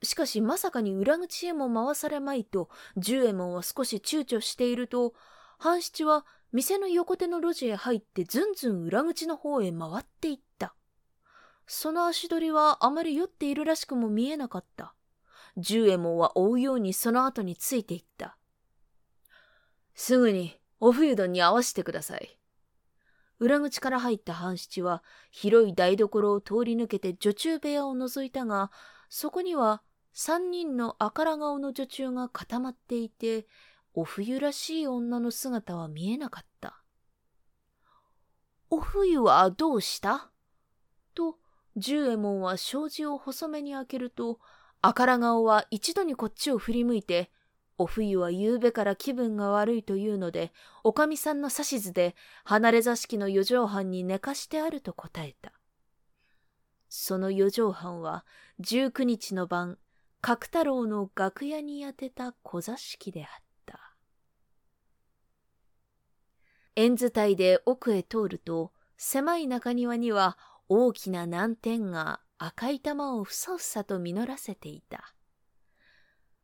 [0.00, 5.12] しかしまさかに裏口へも回されまいと、十右衛門は少し躊躇していると、
[5.58, 10.76] 半七は店の横手の路地へ入ってずんずん裏口の方へ回っていった。
[11.66, 14.94] その足取りはあまり酔っているらしくも見えなかった。
[15.56, 18.36] 十右衛門は追うようにその後についていった。
[19.96, 22.38] すぐにお冬丼に合わせてください。
[23.38, 28.70] 裏口から入った半七は広い台所を通り抜けて女中部屋を覗いたが、
[29.08, 33.46] そこには三人の赤ら顔の女中が固まっていて、
[33.92, 36.82] お冬らしい女の姿は見えなかった。
[38.70, 40.30] お冬はどうした？
[41.14, 41.36] と、
[41.76, 44.38] 十右衛門は障子を細めに開けると、
[44.80, 47.30] 赤ら顔は一度にこっちを振り向いて、
[47.78, 55.52] お冬は夕べから気分が悪いというので、おかみさんの指図で離れ座敷の四畳半に寝かしてあると答えた。
[56.88, 58.24] その四畳半は
[58.60, 59.78] 十九日の晩、
[60.22, 63.30] 角太郎の楽屋に当てた小座敷であっ
[63.66, 63.94] た。
[66.74, 75.14] 縁伝いで奥へ通ると、狭い中庭には大きな南天が赤い玉をふさふさと実らせていた。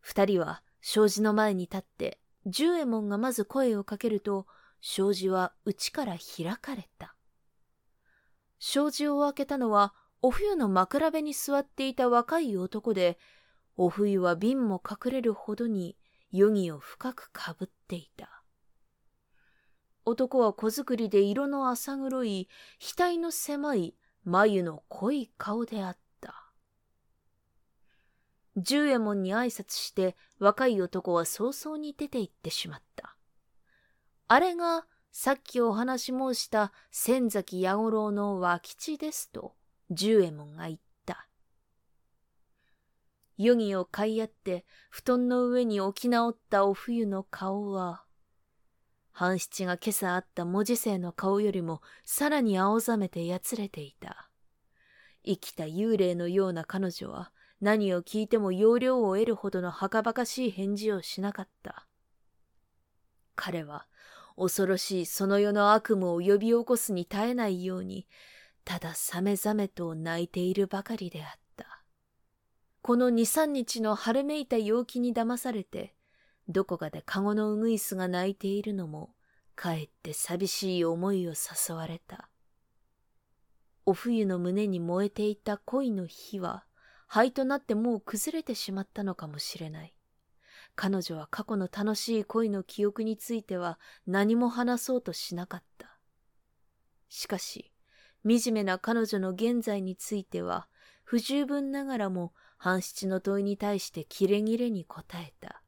[0.00, 4.46] 二人は障子の前に立って、十右衛門がまず声をかけると、
[4.82, 7.14] 障子は内から開かれた。
[8.58, 13.18] 障子を開けたのは、お冬の枕辺に座っていた若い男で、
[13.76, 15.96] お冬は瓶も隠れるほどに
[16.34, 18.42] 余儀を深くかぶっていた。
[20.04, 22.48] 男は小作りで色の浅黒い、
[22.80, 26.01] 額の狭い、眉の濃い顔であった。
[28.56, 33.16] 十右衛門に挨拶して若い男は早々に出て行ってしまった。
[34.28, 39.54] あれがさっきお話し申した千崎弥五郎の脇地ですと
[39.90, 41.26] 十右衛門が言った。
[43.36, 48.04] 湯着を買い合って布団の上に置き直ったお冬の顔は
[49.12, 54.28] 半七が今朝あった文字生の顔よりもさらに青ざめてやつれていた。
[55.24, 61.86] 生きた幽霊のような彼女は何を聞いても要領を得るほどのはかばかしい返事をしなかった。
[63.36, 63.86] 彼は
[64.36, 68.08] 恐ろしいその世の悪夢を呼び起こすに耐えないように、
[68.64, 71.84] たださめざめと泣いているばかりであった。
[72.82, 75.94] この二三日の春めいた陽気に騙されて、
[76.48, 79.14] どこかで籠のウグイスが鳴いているのも、
[79.54, 82.28] かえって寂しい思いを誘われた。
[83.86, 86.64] お冬の胸に燃えていた恋の火は、
[87.14, 89.94] 灰となってもう崩れてしまったのかもしれない。
[90.74, 95.98] 彼女は過去の楽しい恋の記憶については何も話そうとしなかった。
[97.10, 97.70] しかし、
[98.26, 100.68] 惨めな彼女の現在については、
[101.04, 105.62] 不十分ながらも半七の問いに対してキレギレに答えた。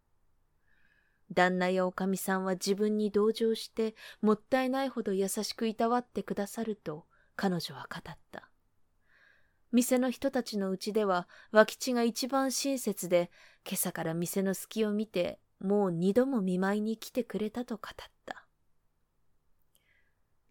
[1.31, 7.05] 旦那やおかみさんは自分に同情してもったいないほど優しくいたわってくださると
[7.37, 8.49] 彼女は語った。
[9.75, 13.33] 店の人たちのうちでは脇地が一番親切で
[13.67, 17.95] 今朝から店の隙を見てもう二度も見舞いに来てくれたと語っ
[18.25, 18.47] た。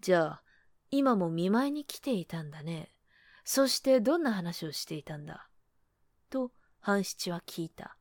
[0.01, 0.43] じゃあ、
[0.91, 2.89] 今も見舞いに来ていたんだね。
[3.45, 5.47] そしてどんな話をしていたんだ？
[6.29, 6.51] と、
[6.81, 7.95] 半七は聞いた。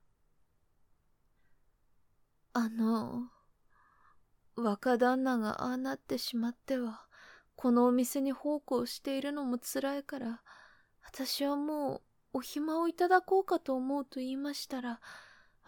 [2.53, 3.29] あの、
[4.57, 7.07] 若旦那がああなってしまっては、
[7.55, 10.43] このお店に奉公しているのも辛いから、
[11.05, 12.03] 私はもう
[12.35, 15.01] お暇をいただこうかと思うと言いましたら、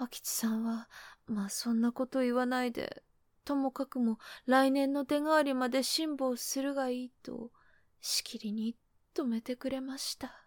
[0.00, 0.88] 明智さんは、
[1.26, 3.02] まあそんなこと言わないで、
[3.44, 7.50] ともかくも来年の出代わりまで辛抱するがいいと、
[8.00, 8.76] しきりに
[9.14, 10.44] 止めてくれました。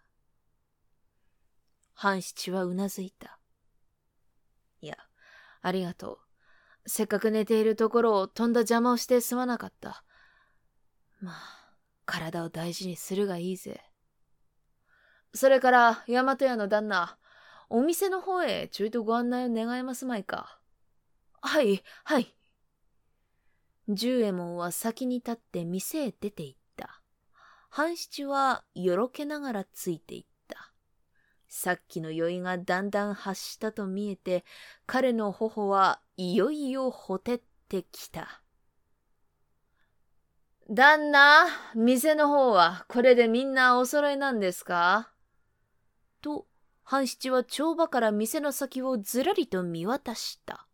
[1.94, 3.40] 半七はうなずいた。
[4.80, 4.96] いや、
[5.62, 6.20] ありがと
[6.84, 6.88] う。
[6.88, 10.04] せっかく寝ているところをとんだ邪魔をしてすまなかった。
[11.20, 11.34] まあ、
[12.06, 13.87] 体を大事にするがいいぜ。
[15.34, 17.18] それから、大和屋の旦那、
[17.70, 20.58] お店の方へちょいとご案内を願えますまいか。
[21.40, 22.34] はい、はい。
[23.88, 27.02] 十右衛門は先に立って店へ出て行った。
[27.70, 30.72] 半七はよろけながらついていった。
[31.46, 34.44] さっきの酔いがだんだん発したと見えて、
[34.86, 38.42] 彼の頬はいよいよほてってきた。
[40.70, 45.10] 旦那、店の方はこれでみんなお揃いなんですか？
[46.20, 46.46] と、
[46.82, 50.66] 半七は帳場から店の先をずらりと見渡した。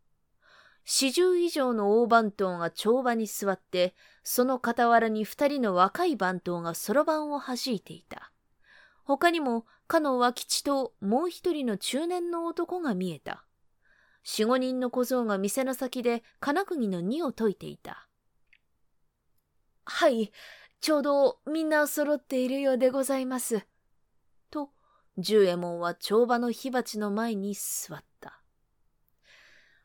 [0.84, 8.32] 四十以上の大番頭が帳場に座って、その傍らに二人の若い番頭がそろばんを弾いていた。
[9.04, 13.44] 他にも、かの和吉ともう一人の中年の男が見えた。
[14.22, 18.08] 四五人の小僧が店の先で金釘の荷を解いていた。
[19.84, 20.32] はい、
[20.80, 23.66] ちょうどみんな揃っているようでございます。
[25.18, 28.40] 十右衛門は帳場の火鉢の前に座った。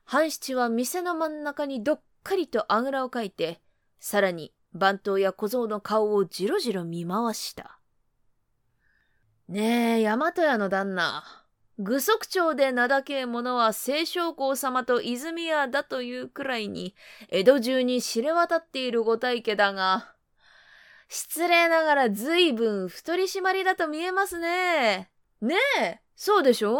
[0.06, 3.62] 半七は店の真ん中にどっかりとあぐらをかいて、
[4.00, 7.80] さらに番頭や小僧の顔をじろじろ見回した。
[9.48, 11.24] ねえ、大和屋の旦那。
[11.78, 16.96] 愚足町で名高え者は清少公様と泉屋だというくらいに、
[17.30, 20.14] 江戸中に知れ渡っているご大家だが、
[21.08, 25.10] 失礼ながら随分太り締まりだと見えますね。
[25.42, 26.80] ねえ、そうでしょ？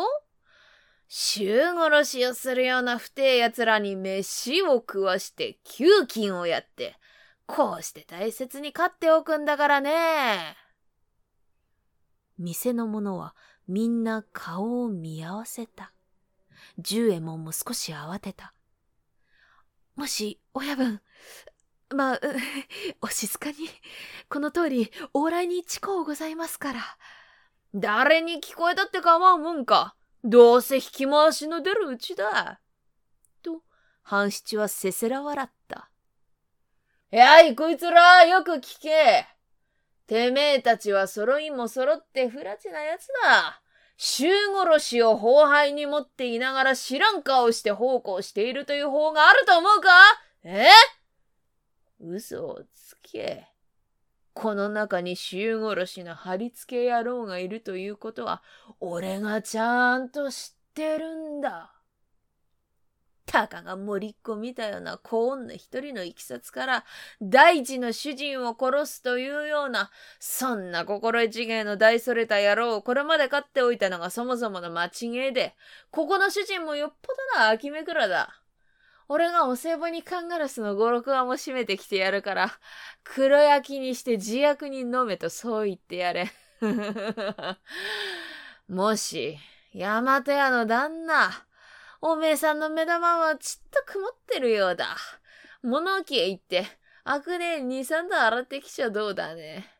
[1.08, 6.96] 衆殺しをするような不定奴らに飯を食わして給金をやって、
[7.48, 10.56] こうして大切に飼っておくんだからね。
[12.38, 13.36] 店の者は
[13.68, 15.94] みんな顔を見合わせた。
[16.78, 18.54] 十右衛門も少し慌てた。
[19.96, 21.02] もし、親分、
[21.90, 22.20] まあ、
[23.02, 23.56] お静かに、
[24.30, 26.98] この通り、往来に遅行ございますから。
[27.74, 29.96] 誰に聞こえたって構うもんか。
[30.24, 32.60] どうせ引き回しの出るうちだ。
[33.42, 33.62] と、
[34.02, 35.90] 半七はせせら笑った。
[37.12, 39.28] やい、こいつら、よく聞け。
[40.08, 43.62] てめえたちは揃いも揃って不埒な奴だ。
[43.96, 49.90] 衆殺しを後輩に持っていながら知らん顔して奉公しているという方があると思うか？
[50.44, 50.68] え？
[52.00, 53.46] 嘘をつけ。
[54.40, 58.42] この中に衆殺しの貼り付け野郎がいるということは、
[58.80, 61.74] 俺がちゃんと知ってるんだ。
[63.26, 66.86] たかが森っ子見たような子女一人のいきさつから、
[67.22, 75.54] 大地の主人を殺すというような、そんな心得違いの大それた野郎をこれまで飼っておいたのがそもそもの間違いで、
[75.92, 78.42] ここの主人もよっぽどな秋めくらだ。
[79.12, 82.52] 俺がお歳暮にカンガラスの五六話も締めてきてやるから、
[83.04, 86.32] 黒焼きにして自虐に飲めとそう言ってやれ。
[88.70, 89.40] もし、
[89.74, 91.32] 大和屋の旦那、
[92.02, 94.96] おめえさんの目玉はちっと曇ってるようだ。
[95.64, 96.68] 物置へ行って、
[97.04, 99.74] 悪霊二三度洗ってきちゃどうだね。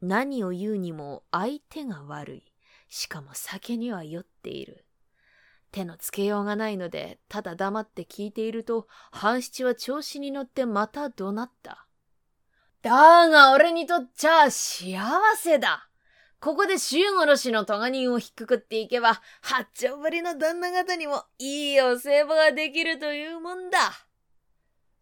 [0.00, 2.52] 何を言うにも相手が悪い。
[2.88, 4.85] しかも酒には酔っている。
[5.72, 11.86] 手のつけようがないので、ただ黙って聞いていると、半七は調子に乗ってまた怒鳴った。
[12.82, 14.96] だが俺にとっちゃ幸
[15.36, 15.88] せだ。
[16.40, 23.78] ここで衆殺しの咎人を引っくくっていけば、八丁ぶりの旦那方にもいいお歳暮ができるというもんだ。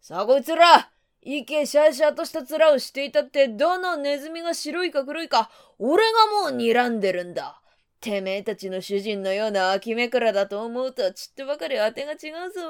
[0.01, 0.89] さあこいつら、
[1.21, 6.03] いけシャーシャーとした面をしていたって、どのネズミが白いか黒いか、俺
[6.41, 7.61] がもう睨んでるんだ。
[7.99, 12.61] てめえたちの主人のような秋めくらだと思うと、ちっとばかり当てが違うぞ。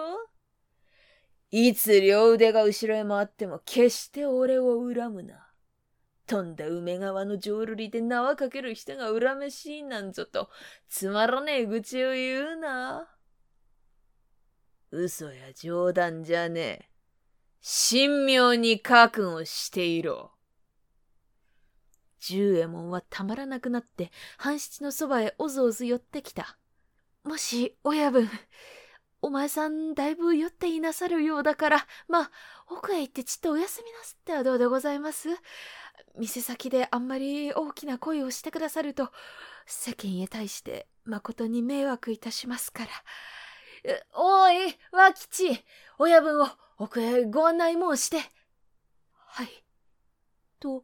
[1.51, 5.47] いつ両腕が後ろへ回っても、決して俺を恨むな。
[6.27, 10.49] とんだ梅川の浄瑠璃で縄かける人が恨めしいなんぞと、
[10.89, 13.07] つまらねえ愚痴を言うな。
[14.91, 16.89] 嘘や冗談じゃねえ。
[17.61, 20.34] 神妙に覚悟していろ。
[22.25, 26.57] 十右衛門はたまらなくなって、半七のそばへおずおず寄ってきた。
[27.23, 28.27] もし、親分、
[29.21, 32.31] お前さんだいぶ酔っていなさるようだから、まあ、
[32.69, 35.29] 奥へ行ってちっとお休みなすってはどうでございます？
[36.17, 39.11] 店先であんまり大きな声をしてくださると、
[39.67, 42.89] 世間へ対して誠に迷惑いたしますから。
[44.13, 45.63] おい、和吉、
[45.99, 46.47] 親分を
[46.77, 48.17] 奥へご案内申して。
[49.13, 49.63] はい。
[50.59, 50.83] と、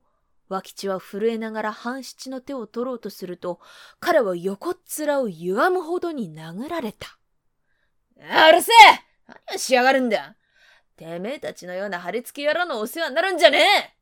[0.51, 3.61] 和吉は震えながら半七の手を取ろうとすると、
[4.01, 7.17] 彼は横っ面を歪むほどに殴られた。
[8.17, 9.33] うるせえ!
[9.47, 10.35] 何をしやがるんだ!
[10.97, 13.95] てめえたちのような貼り付け野郎のお世話になるんじゃね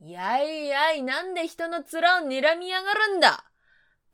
[0.00, 0.10] え!
[0.10, 3.44] やいやい、なんで人の面を睨みやがるんだ!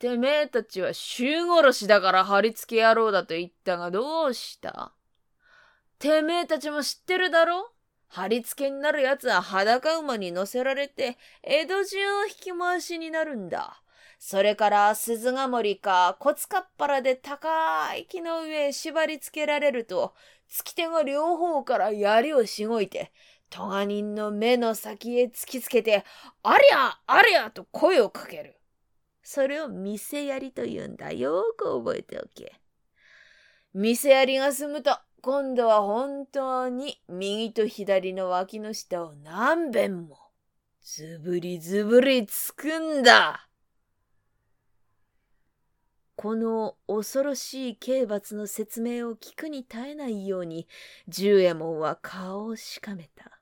[0.01, 4.93] てめえたちは衆殺しだから貼り付け野郎だと言ったがどうした?
[6.01, 7.71] てめえたちも知ってるだろ?
[8.09, 13.83] 貼り付けになる奴は裸馬に乗せられて、江戸中を引き回しになるんだ。
[14.19, 20.15] それから鈴ヶ森か骨かっぱらで高い木の上へ縛り付けられると、
[20.51, 23.13] 突き手が両方から槍をしごいて、
[23.51, 26.05] トガ人の目の先へ突きつけて、
[26.43, 28.57] ありゃありゃと声をかける。
[29.23, 31.13] それを店槍と言うんだ。
[31.13, 32.61] よく覚えておけ。
[33.75, 40.19] 店槍が済むと、今度は本当に右と左の脇の下を何遍も、
[40.83, 43.49] ずぶりずぶりつくんだ。
[46.17, 50.67] この恐ろしい刑罰の説明を聞くに耐えないように、
[51.09, 53.41] 十右衛門は顔をしかめた。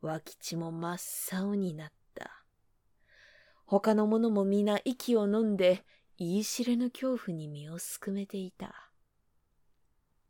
[0.00, 2.44] 脇地も真っ青になった。
[3.66, 5.84] 他の者も皆息を飲んで、
[6.16, 8.83] 言い知れぬ恐怖に身をすくめていた。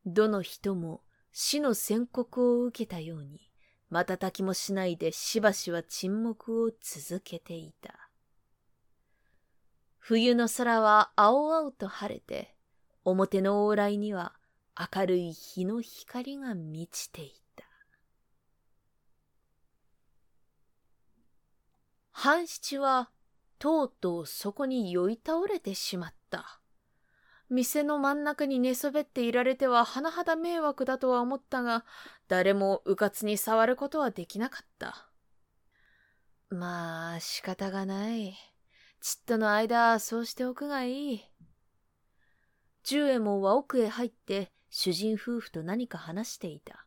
[0.07, 1.03] どの人も
[1.33, 3.51] 死の宣告を受けたように、
[3.91, 8.11] 瞬きもしないでしばしは沈黙を続けていた。
[9.99, 12.55] 冬の空は青々と晴れて、
[13.05, 14.35] 表の往来には
[14.95, 17.65] 明るい日の光が満ちていた。
[22.11, 23.11] 半七は
[23.59, 26.61] とうとうそこに酔い倒れてしまった。
[27.51, 31.85] 店の真ん中に寝そべっていられては甚だ迷惑だとは思ったが、
[32.29, 35.09] 誰もうかつに触ることはできなかった。
[36.51, 38.35] まあ、仕方がない。
[39.01, 41.25] ちっとの間、そうしておくがいい。
[42.85, 46.87] 十右衛門は奥へ入って、主人夫婦と何か話していた。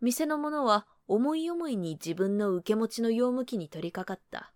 [0.00, 4.52] 店の者は思い思いに自分の受け持ちの用向きに取り掛かった。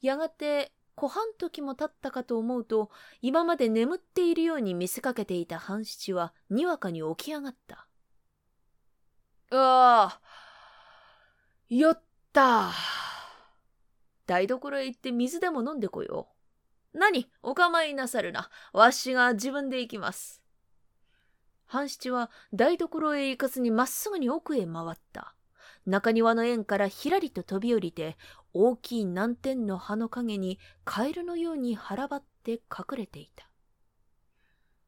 [0.00, 0.72] やがて
[1.02, 2.88] 小半時も経ったかと思うと、
[3.22, 7.88] 今まで眠っているように見せかけていた半七は、にわかに起き上がった。
[9.50, 10.20] ああ、
[11.68, 12.00] 酔っ
[12.32, 12.70] た。
[14.26, 16.28] 台所へ行って水でも飲んでこよ
[16.94, 16.98] う。
[16.98, 17.28] 何？
[17.42, 18.48] お構いなさるな。
[18.72, 20.40] わしが自分で行きます。
[21.66, 25.34] 半七は台所へ行かずにまっすぐに奥へ回った。
[25.84, 28.16] 中庭の縁からひらりと飛び降りて、
[28.54, 33.48] 大きい南天の葉の陰にカエルのように腹ばって隠れていた。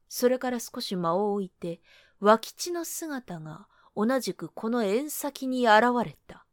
[0.08, 1.80] それから少し間を置いて、
[2.20, 6.46] 和吉の姿が同じくこの縁先に現れた。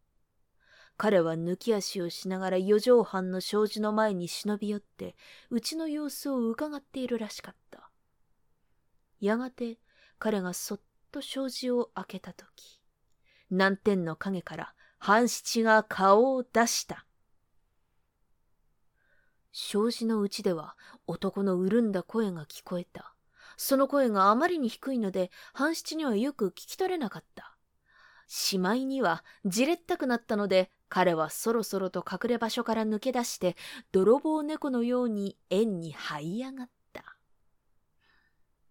[0.97, 5.15] 彼は抜き足をしながら四畳半の障子の前に忍び寄って、
[5.49, 7.89] うちの様子を伺っているらしかった。
[9.19, 9.79] やがて
[10.19, 10.79] 彼がそっ
[11.11, 12.79] と障子を開けたとき、
[13.49, 17.07] 南天の影から半七が顔を出した。
[19.51, 20.75] 障子のうちでは
[21.07, 23.15] 男の潤んだ声が聞こえた。
[23.57, 27.57] その声があまりに低いので、半七にはよく聞き取れなかった。
[28.27, 33.55] しまいにはじれったくなったので、彼はそろそろと隠れ場所から抜け出して、
[33.91, 37.17] 泥棒猫のように円に這い上がった。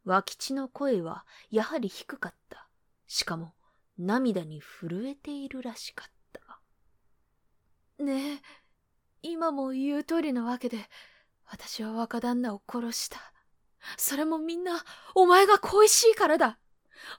[0.05, 2.69] 和吉の声はやはり低かった。
[3.09, 3.55] しかも
[3.99, 6.20] 涙に震えているらしかった。
[8.01, 8.41] ねえ、
[9.23, 10.89] 今も言う通りなわけで、
[11.51, 13.19] 私は若旦那を殺した。
[13.97, 14.83] それもみんな、
[15.15, 16.59] お前が恋しいからだ。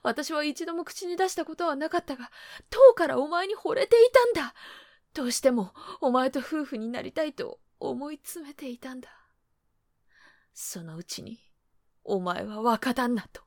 [0.02, 2.30] 私は一度も口に出したことはなかったが、
[2.70, 4.54] 遠からお前に惚れていたんだ。
[5.14, 9.08] どうしてもお前と夫婦になりたいと思い詰めていたんだ。
[10.54, 11.38] そのうちに、
[12.04, 13.42] お前は若旦那と。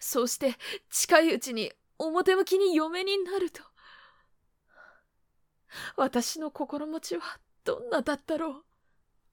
[0.00, 0.54] そうして
[0.90, 3.62] 近いうちに表向きに嫁になると。
[5.96, 7.22] 私の心持ちは
[7.64, 8.64] どんなだったろう。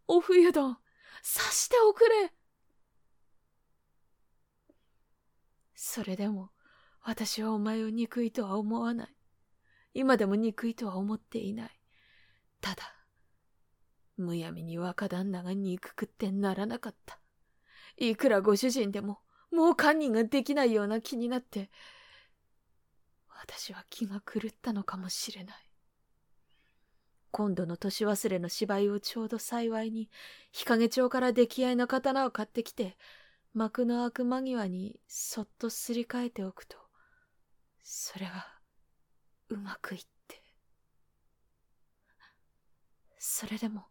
[0.07, 0.77] お冬丼、
[1.21, 2.33] さしておくれ。
[5.75, 6.51] それでも、
[7.03, 9.15] 私はお前を憎いとは思わない。
[9.93, 11.79] 今でも憎いとは思っていない。
[12.61, 12.83] ただ、
[14.17, 17.19] むやみに若旦那が憎くってならなかった。
[17.97, 19.19] いくらご主人でも、
[19.51, 21.69] もう堪忍ができないような気になって、
[23.29, 25.70] 私は気が狂ったのかもしれない。
[27.31, 30.09] 今度の年忘れの芝居をちょうど幸いに、
[30.51, 32.97] 日陰町から出来合いの刀を買ってきて、
[33.53, 36.77] 幕の開く間際にそっとすり替えておくと、
[37.83, 38.47] それが、
[39.49, 40.41] うまくいって。
[43.17, 43.85] それでも、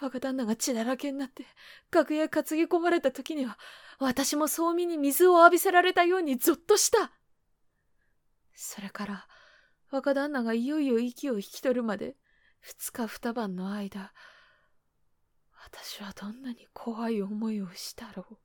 [0.00, 1.44] 若旦那が血だらけになって、
[1.90, 3.58] 楽屋担ぎ込まれた時には、
[3.98, 7.12] 私もそうみに水を浴びせられたようにゾッとした。
[8.54, 9.28] それから、
[9.90, 12.16] 若旦那がいよいよ息を引き取るまで、
[12.60, 14.12] 二日二晩の間、
[15.64, 18.36] 私はどんなに怖い思いをしたろう。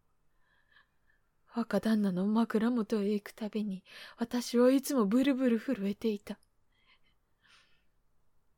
[1.55, 3.83] 若旦那の枕元へ行くたびに、
[4.17, 6.37] 私はいつもブルブル震えていた。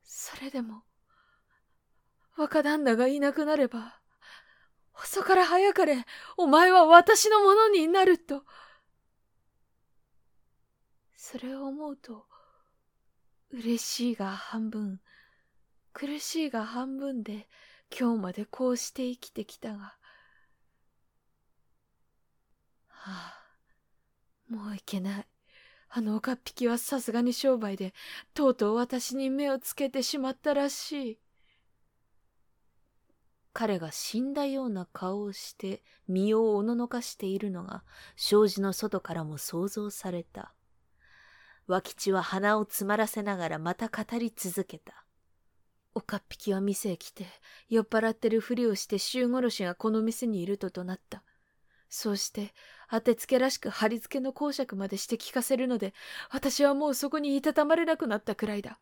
[0.02, 0.82] それでも、
[2.36, 4.00] 若旦那がいなくなれば、
[5.00, 6.04] 遅かれ早かれ、
[6.36, 8.44] お前は私のものになると。
[11.16, 12.26] それを思うと、
[13.50, 15.00] 嬉しいが半分、
[15.98, 17.48] 苦しいが半分で、
[17.90, 19.96] 今日までこうして生きてきたが。
[22.86, 23.34] はあ、
[24.48, 25.26] もういけない。
[25.88, 27.94] あの岡っ引きはさすがに商売で、
[28.32, 31.18] とうとう私に目をつけてしまったらしい。
[33.52, 37.82] 彼が死んだような顔をして身をおののかしているのが
[38.14, 40.54] 障子の外からも想像された。
[41.66, 45.07] 脇地は鼻を詰まらせながらまた語り続けた。
[45.94, 47.26] おかっぴきは店へ来て、
[47.68, 51.24] 酔っ払ってるふりをして衆殺しがこの店にいると怒鳴った。
[51.88, 52.54] そうして、
[52.90, 55.94] 当てつけらしく貼り付けの講釈までして聞かせるので、
[56.30, 58.78] 私はもうそこにいたたまれなくなったくらいだ。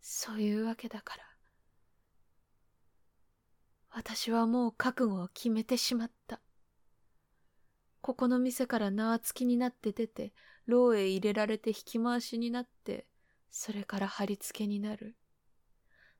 [0.00, 1.24] そういうわけだから。
[3.90, 6.40] 私はもう覚悟を決めてしまった。
[8.00, 10.34] ここの店から縄付きになって出て、
[10.66, 13.06] 牢へ入れられて引き回しになって、
[13.56, 15.14] それから貼り付けになる。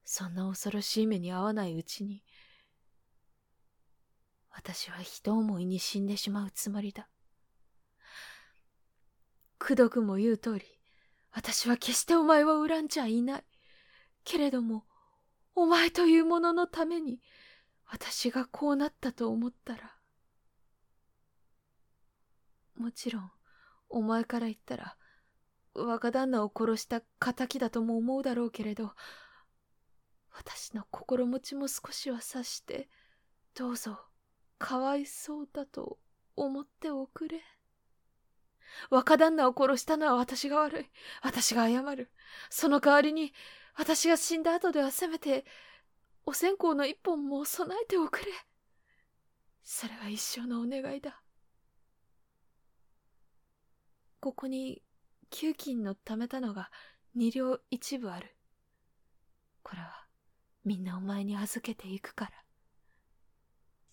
[0.05, 2.23] そんな恐ろしい目に遭わないうちに、
[4.51, 7.09] 私は一思いに死んでしまうつもりだ。
[9.59, 10.65] くどくも言う通り、
[11.33, 13.45] 私は決してお前を恨んじゃいない。
[14.23, 14.85] けれども、
[15.57, 17.21] お前というもののために、
[17.87, 19.97] 私がこうなったと思ったら。
[22.77, 23.33] もちろん、
[23.89, 24.97] お前から言ったら、
[25.75, 28.93] 若旦那を殺した仇だとも思うだろうけれど、
[30.31, 32.89] 私の心持ちも少しは察して、
[33.55, 33.99] どうぞ、
[34.59, 35.99] かわいそうだと
[36.37, 37.41] 思っておくれ。
[38.91, 40.91] 若旦那を殺したのは私が悪い。
[41.23, 42.11] 私が謝る。
[42.51, 43.33] その代わりに、
[43.77, 45.45] 私が死んだ後ではせめて、
[46.27, 48.27] お線香の一本も備えておくれ。
[49.63, 51.23] それは一生のお願いだ。
[54.21, 54.83] ここに、
[55.37, 56.71] 給金の貯めたのが
[57.17, 58.37] 二両一部ある。
[59.65, 60.07] これは、
[60.65, 62.31] みんなお前に預けていくから。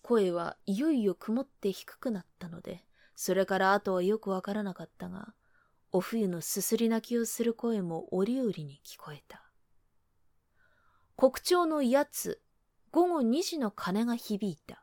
[0.02, 2.84] 声はいよいよ曇って低くなったので、
[3.16, 5.34] それから後はよくわからなかったが、
[5.90, 9.42] お冬のすすり泣きをする声も折々に聞こえた。
[11.16, 12.40] 国鳥のやつ、
[12.92, 14.81] 午後2時の鐘が響いた。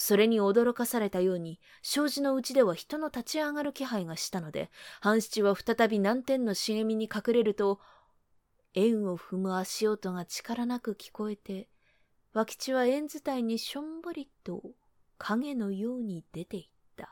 [0.00, 4.70] それに驚かされたように、障子のうちでは人の立ち上がる気配がしたので、
[5.00, 7.80] 半七は再び南天の茂みに隠れると、
[8.74, 11.68] 円を踏む足音が力なく聞こえて、
[12.32, 14.62] 脇地は円伝いにしょんぼりと
[15.18, 17.10] 影のように出ていった。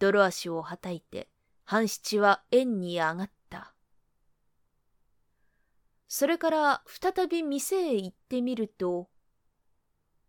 [0.00, 1.28] 泥足をはたいて、
[1.64, 3.72] 半七は円に上がった。
[6.08, 9.08] それから再び店へ行ってみると、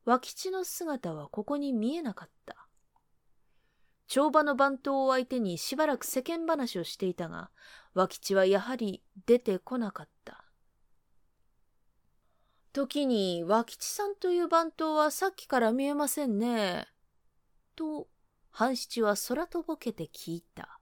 [0.09, 2.67] 脇地の姿はここに見えなかった。
[4.07, 7.51] 帳場の番頭を相手にしばらく世間話をしていたが、
[7.93, 10.43] 脇地はやはり出てこなかった。
[12.73, 16.87] 時に脇地さんという番頭はさっきから見えませんね。
[17.75, 18.07] と、
[18.49, 20.79] 半七は空とぼけて聞いた。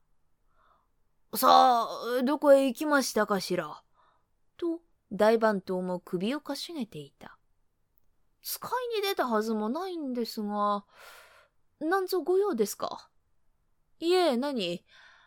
[1.36, 3.84] さあ、どこへ行きましたかしら？
[4.56, 4.80] と、
[5.12, 7.37] 大番頭も首をかしげていた。
[8.50, 10.86] 使いに出たはずもないんですが、
[11.82, 13.10] なんぞご用ですか？
[14.00, 14.86] いえ、何？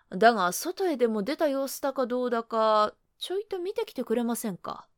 [0.08, 4.88] だが、外へでも出た様子だかどうだか、ちょいと見てきてくれませんか？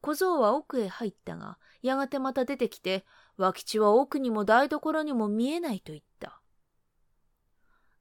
[0.00, 3.06] 小僧は奥へ入ったが、やがてまた出てきて、
[3.36, 6.40] 和吉は奥にも台所にも見えないと言った。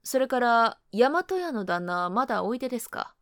[0.01, 3.13] それから、大和屋の旦那はまだおいでですか？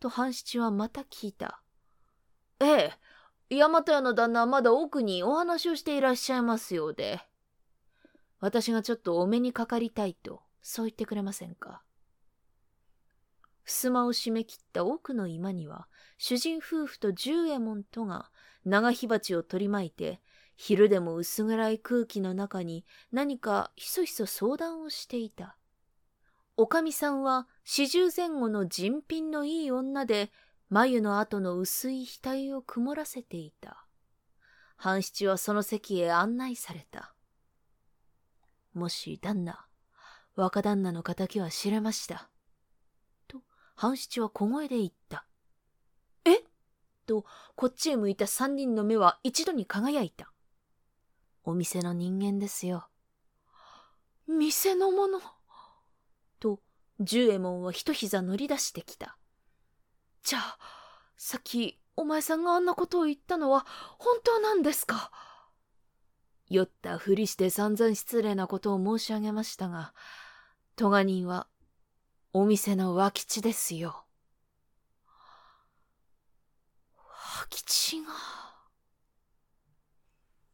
[0.00, 1.62] と半七はまた聞いた。
[2.60, 2.92] ええ、
[3.50, 7.20] 大和屋の旦那はまだ奥にお話をしていらっしゃいますようで。
[8.40, 11.82] 私がちょっとお目にかかりたいと、そう言ってくれませんか？
[13.64, 15.88] 襖を閉め切った奥の居間には、
[16.18, 18.30] 主人夫婦と十右衛門とが
[18.64, 20.20] 長火鉢を取り巻いて、
[20.56, 25.56] 昼でも薄暗い空気の中に何かひそひそ相談をしていた。
[26.56, 30.32] おかみさんは四十前後の人品のいい女で、
[30.70, 33.86] 眉の後の薄い額を曇らせていた。
[34.76, 37.14] 半七はその席へ案内された。
[38.74, 39.66] もし旦那、
[40.36, 42.30] 若旦那の敵は知れました。
[43.26, 43.42] と、
[43.74, 45.26] 半七は小声で言った。
[46.24, 46.44] え？
[47.06, 47.24] と、
[47.56, 50.30] こっちへ向いた三人の目は一度に輝いた。
[51.42, 52.88] お店の人間ですよ。
[54.28, 55.18] 店の者？
[56.38, 56.60] と、
[57.00, 59.17] 十右衛門は一膝乗り出してきた。
[60.28, 60.58] じゃあ、
[61.16, 63.64] さっきお前さんがあんなことを言ったのは
[63.98, 65.10] 本当なんですか？
[66.50, 69.94] 酔ったふりして散々失礼なことを申し上げましたが、
[70.76, 71.46] 咎人は
[72.34, 74.04] お店の和吉ですよ。
[77.40, 78.08] 和吉が？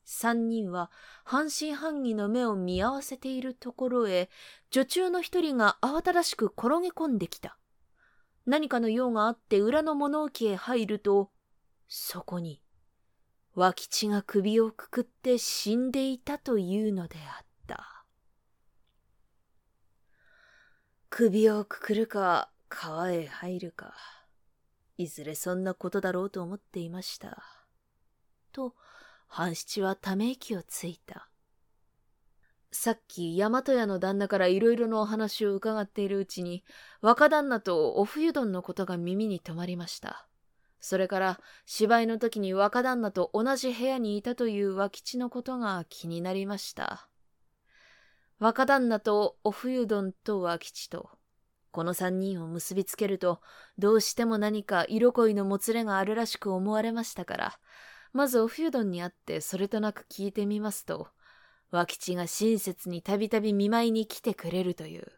[0.04, 0.92] 三人は
[1.24, 4.30] 半信半疑の目を見合わせているところへ、
[4.70, 7.58] 女中の一人が慌ただしく転げ込んできた。
[8.46, 11.30] 何かの用があって裏の物置へ入ると、
[11.88, 12.62] そこに、
[13.54, 18.04] 和吉が首をくくって死んでいたというのであった。
[21.08, 23.94] 首をくくるか、川へ入るか、
[24.98, 27.42] いずれそんなことだろうと思っていました。
[28.52, 28.74] と、
[29.26, 31.28] 半七はため息をついた。
[32.76, 36.64] さっき大和屋の旦那からいろいろなお話を伺っているうちに、
[37.02, 40.26] 若旦那とお冬丼のことが耳に止まりました。
[40.80, 47.08] それから芝居の時に若旦那と同じ部屋にいたという和吉のことが気になりました。
[48.40, 51.10] 若旦那とお冬丼と和吉と、
[51.70, 53.40] この三人を結びつけると、
[53.78, 57.58] どうしても何か色恋のもつれがあるらしく思われましたから、
[58.12, 61.06] まずおフュードンに会ってそれとなく聞いてみますと、
[61.70, 65.12] 和吉が親切にたびたび見舞いに来てくれるという。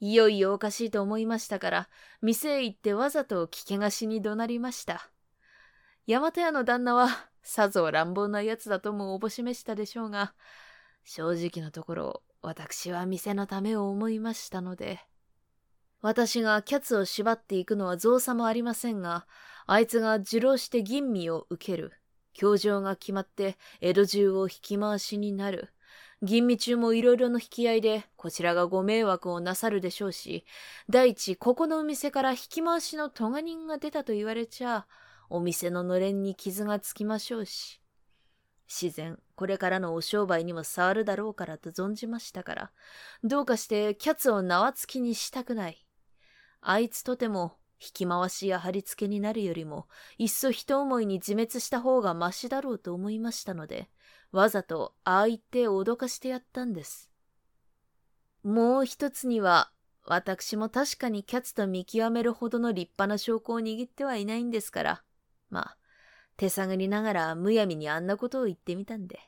[0.00, 1.88] いよいよおかしいと思いましたから、
[2.22, 5.10] 店へ行ってわざと聞けがしに怒鳴りました。
[6.06, 7.08] 大和屋の旦那は、
[7.42, 10.34] さぞ乱暴な奴だともおぼしめしたでしょうが、
[11.04, 15.00] 正直なところ、私は店のためを思いましたので、
[16.00, 19.26] 私がキャツを縛っていくのは造作もありませんが、
[19.66, 21.92] あいつが受労して吟味を受ける。
[22.38, 25.70] 教場が決まって江戸中を引き回しになる。
[26.22, 30.44] 吟味中もいろいろの引き合いで、こちらがご迷惑をなさるでしょうし、
[30.88, 34.86] 第一、ここのお店から引き回しの咎人が出たと言われちゃ、
[35.28, 37.80] お店ののれんに傷がつきましょうし。
[38.68, 42.70] 自然、これからのお商売にも触るだろうからと存じましたから、
[43.24, 45.84] どうかしてキャツを縄付きにしたくない。
[46.60, 49.86] あいつとても引き回しや貼り付けになるよりも、
[50.18, 53.88] いっそ一思いに自滅した方がましだろうと思いましたので、
[54.32, 57.10] わざとああ言って脅かしてやったんです。
[58.42, 59.70] もう一つには、
[60.04, 65.02] 私も確かにキャツと見極めるほどの立派な証拠を握ってはいないんですから、
[65.50, 65.76] まあ、
[66.36, 69.20] 手探りながらむやみにあんなことを言ってみたんで。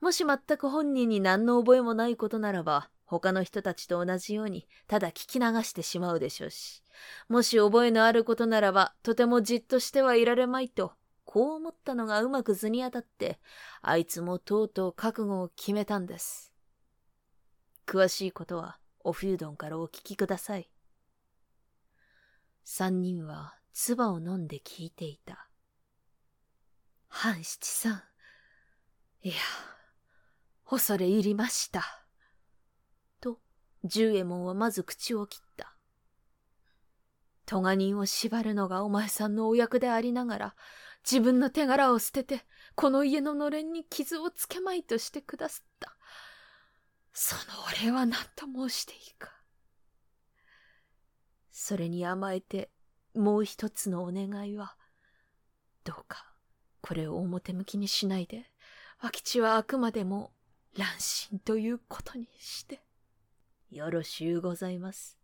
[0.00, 6.82] もし全く本人に何の覚えもないことならば、他の人たちと同じようにただ聞き流してしまうでしょうし、
[7.28, 10.92] もし覚えのあることならばとてもじっとしてはいられまいと、
[11.24, 13.38] こう思ったのがうまく図に当たって、
[13.82, 16.52] あいつもとうとう覚悟を決めたんです。
[17.86, 20.70] 詳しいことはおフュードンからお聞きください。
[22.64, 25.48] 三人は唾を飲んで聞いていた。
[27.08, 28.02] 半七さん。
[29.22, 29.34] いや、
[30.68, 32.03] 恐れ入りました。
[33.84, 35.74] 十右衛門はまず口を切った。
[37.46, 40.56] 咎人を縛るのがお前さんのお役でありながら、
[41.04, 45.94] 自分の手柄を捨てて、この家ののれんに傷をつけまいとしてくださった。
[47.12, 49.30] そのお礼は何と申していいか。
[51.52, 52.70] それに甘えて、
[53.14, 54.76] もう一つのお願いは、
[55.84, 56.32] どうか、
[56.80, 58.50] これを表向きにしないで、
[59.00, 60.32] 和吉はあくまでも
[60.76, 62.83] 乱心ということにして。
[63.74, 65.18] よろしゅうございます。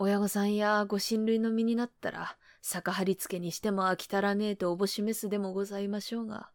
[0.00, 6.50] 親御さんやご親類の身になったら、逆張り付けにしても飽きたらねえとおぼしめすでもございましょうが。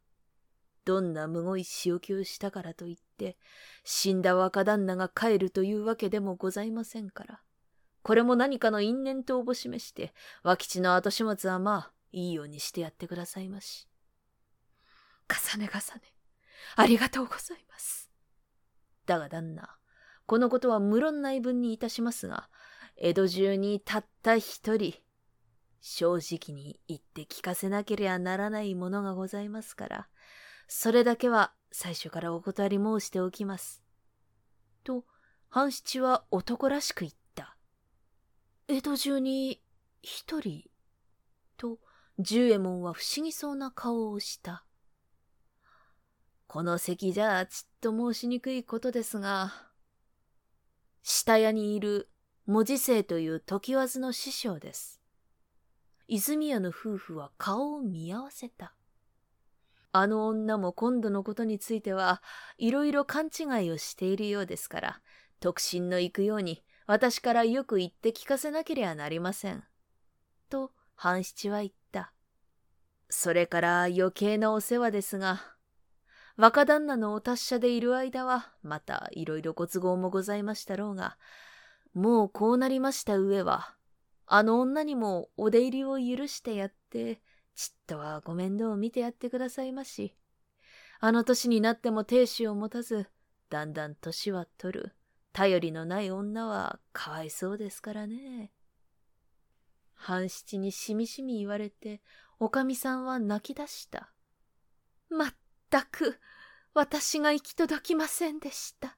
[0.83, 3.37] どんなむごい仕置きをしたからといって、
[3.85, 7.39] 死んだ若旦那が帰るというわけでもございませんから。
[8.01, 10.13] これも何かの因縁とおぼしめして、
[10.43, 13.87] 和吉の後始末はまあ、いいようにしてやってくださいまし。
[15.29, 16.13] 重ね重ね、
[16.75, 18.11] ありがとうございます。
[19.05, 19.77] だが旦那、
[20.25, 22.49] このことは無論内分にいたしますが、
[22.95, 24.93] 江戸中にたった一人、
[25.81, 30.07] 正直に言って聞かせなければならないものがございますから、
[30.67, 33.83] それだけは最初からお断り申しておきます。
[34.83, 35.03] と、
[35.49, 37.57] 半七は男らしく言った。
[38.67, 39.61] 江戸中に
[40.01, 40.69] 一人、
[41.57, 41.79] と、
[42.19, 44.65] 十右衛門は不思議そうな顔をした。
[46.47, 49.72] この席じゃちっと申しにくいことですが、
[51.03, 52.09] 下屋にいる
[52.45, 55.01] 文字生という時わずの師匠です。
[56.07, 58.73] 泉屋の夫婦は顔を見合わせた。
[59.91, 62.21] あの女も今度のことについては
[62.57, 65.01] いろいろ勘違いをしているようですから、
[65.39, 69.63] 特進の行くように私からよく言って聞かせなければなりません。
[70.49, 72.13] と、半七は言った。
[73.09, 75.52] それから余計なお世話ですが、
[76.35, 81.17] 若旦那のお達者でいる間は、またいろいろご都合もございましたろうが、
[81.93, 83.75] もうこうなりました上は、
[84.25, 87.21] あの女にもお出入りを許してやって、
[87.55, 90.15] ちっとはご面倒を見てやってくださいまし。
[90.99, 93.07] あの年になっても亭主を持たず、
[93.49, 94.95] だんだん年は取る、
[95.33, 98.51] 頼りのない女はかわいそうですからね。
[99.93, 102.01] 半七にしみしみ言われて、
[102.39, 104.11] おかみさんは泣き出した。
[105.09, 105.33] まっ
[105.73, 106.19] たく、
[106.75, 108.95] 私が行き届きませんでした。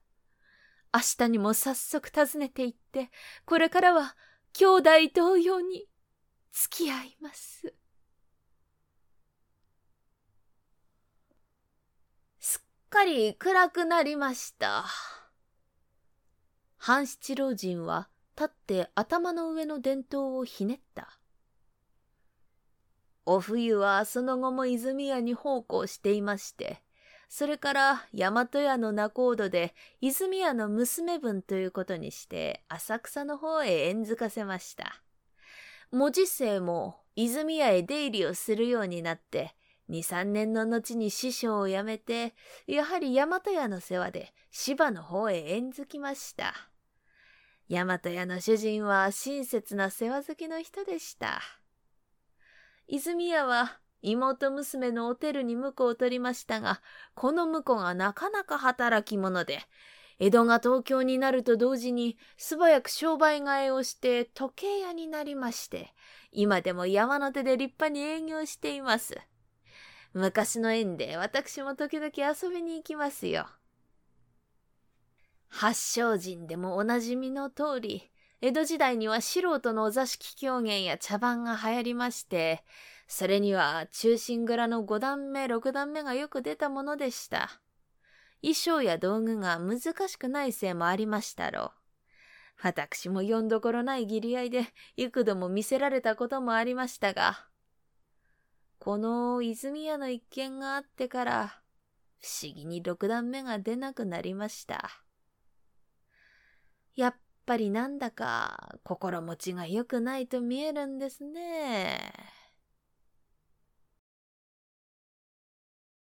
[0.94, 3.12] 明日にも早速訪ねて行って、
[3.46, 4.18] これからは
[4.52, 5.88] 兄弟同様に
[6.52, 7.74] 付き合います。
[12.42, 14.84] すっかり暗くなりました。
[16.76, 21.18] 半七老人は立って頭の上の伝統をひねった。
[23.26, 26.82] お冬はその後も泉屋に奉公していまして、
[27.28, 35.02] それから大和屋の仲人で泉屋の娘分ということにして浅草の方へ縁づかせました。
[35.92, 39.56] 文字生も泉屋へ出入りをするようになって、
[39.88, 42.34] 二三年の後に師匠を辞めて、
[42.68, 46.54] やはり大和屋の世話で芝の方へ縁づきました。
[47.70, 51.42] 大和屋の主人は親切な世話好きの人でした。
[52.88, 56.82] 泉屋は妹娘のおてるに婿を取りましたが、
[57.16, 59.62] この婿がなかなか働き者で、
[60.20, 65.94] 江戸が東京になると同時に素早く商売替えをして時計屋になりまして、
[66.32, 69.18] 今でも山の手で立派に営業しています。
[70.14, 73.48] 昔の縁で私も時々遊びに行きますよ。
[75.50, 78.10] 八正人でもおなじみの通り、
[78.42, 82.64] 江戸時代には素人のお座敷狂言や茶番が流行りまして、
[83.08, 87.62] それには中心蔵の五段目、六段目がよく出たものでした。
[88.42, 91.72] 衣装や道具が難しくないせいもありましたろう。
[92.62, 94.66] 私も読んどころない義理合いで
[94.96, 97.48] 幾度も見せられたこともありましたが、
[98.80, 101.62] この泉屋の一件があってから、
[102.22, 104.90] 不思議に六段目が出なくなりました。
[106.96, 107.16] やっ
[107.46, 112.14] ぱりなんだか心持ちが良くないと見えるんですね。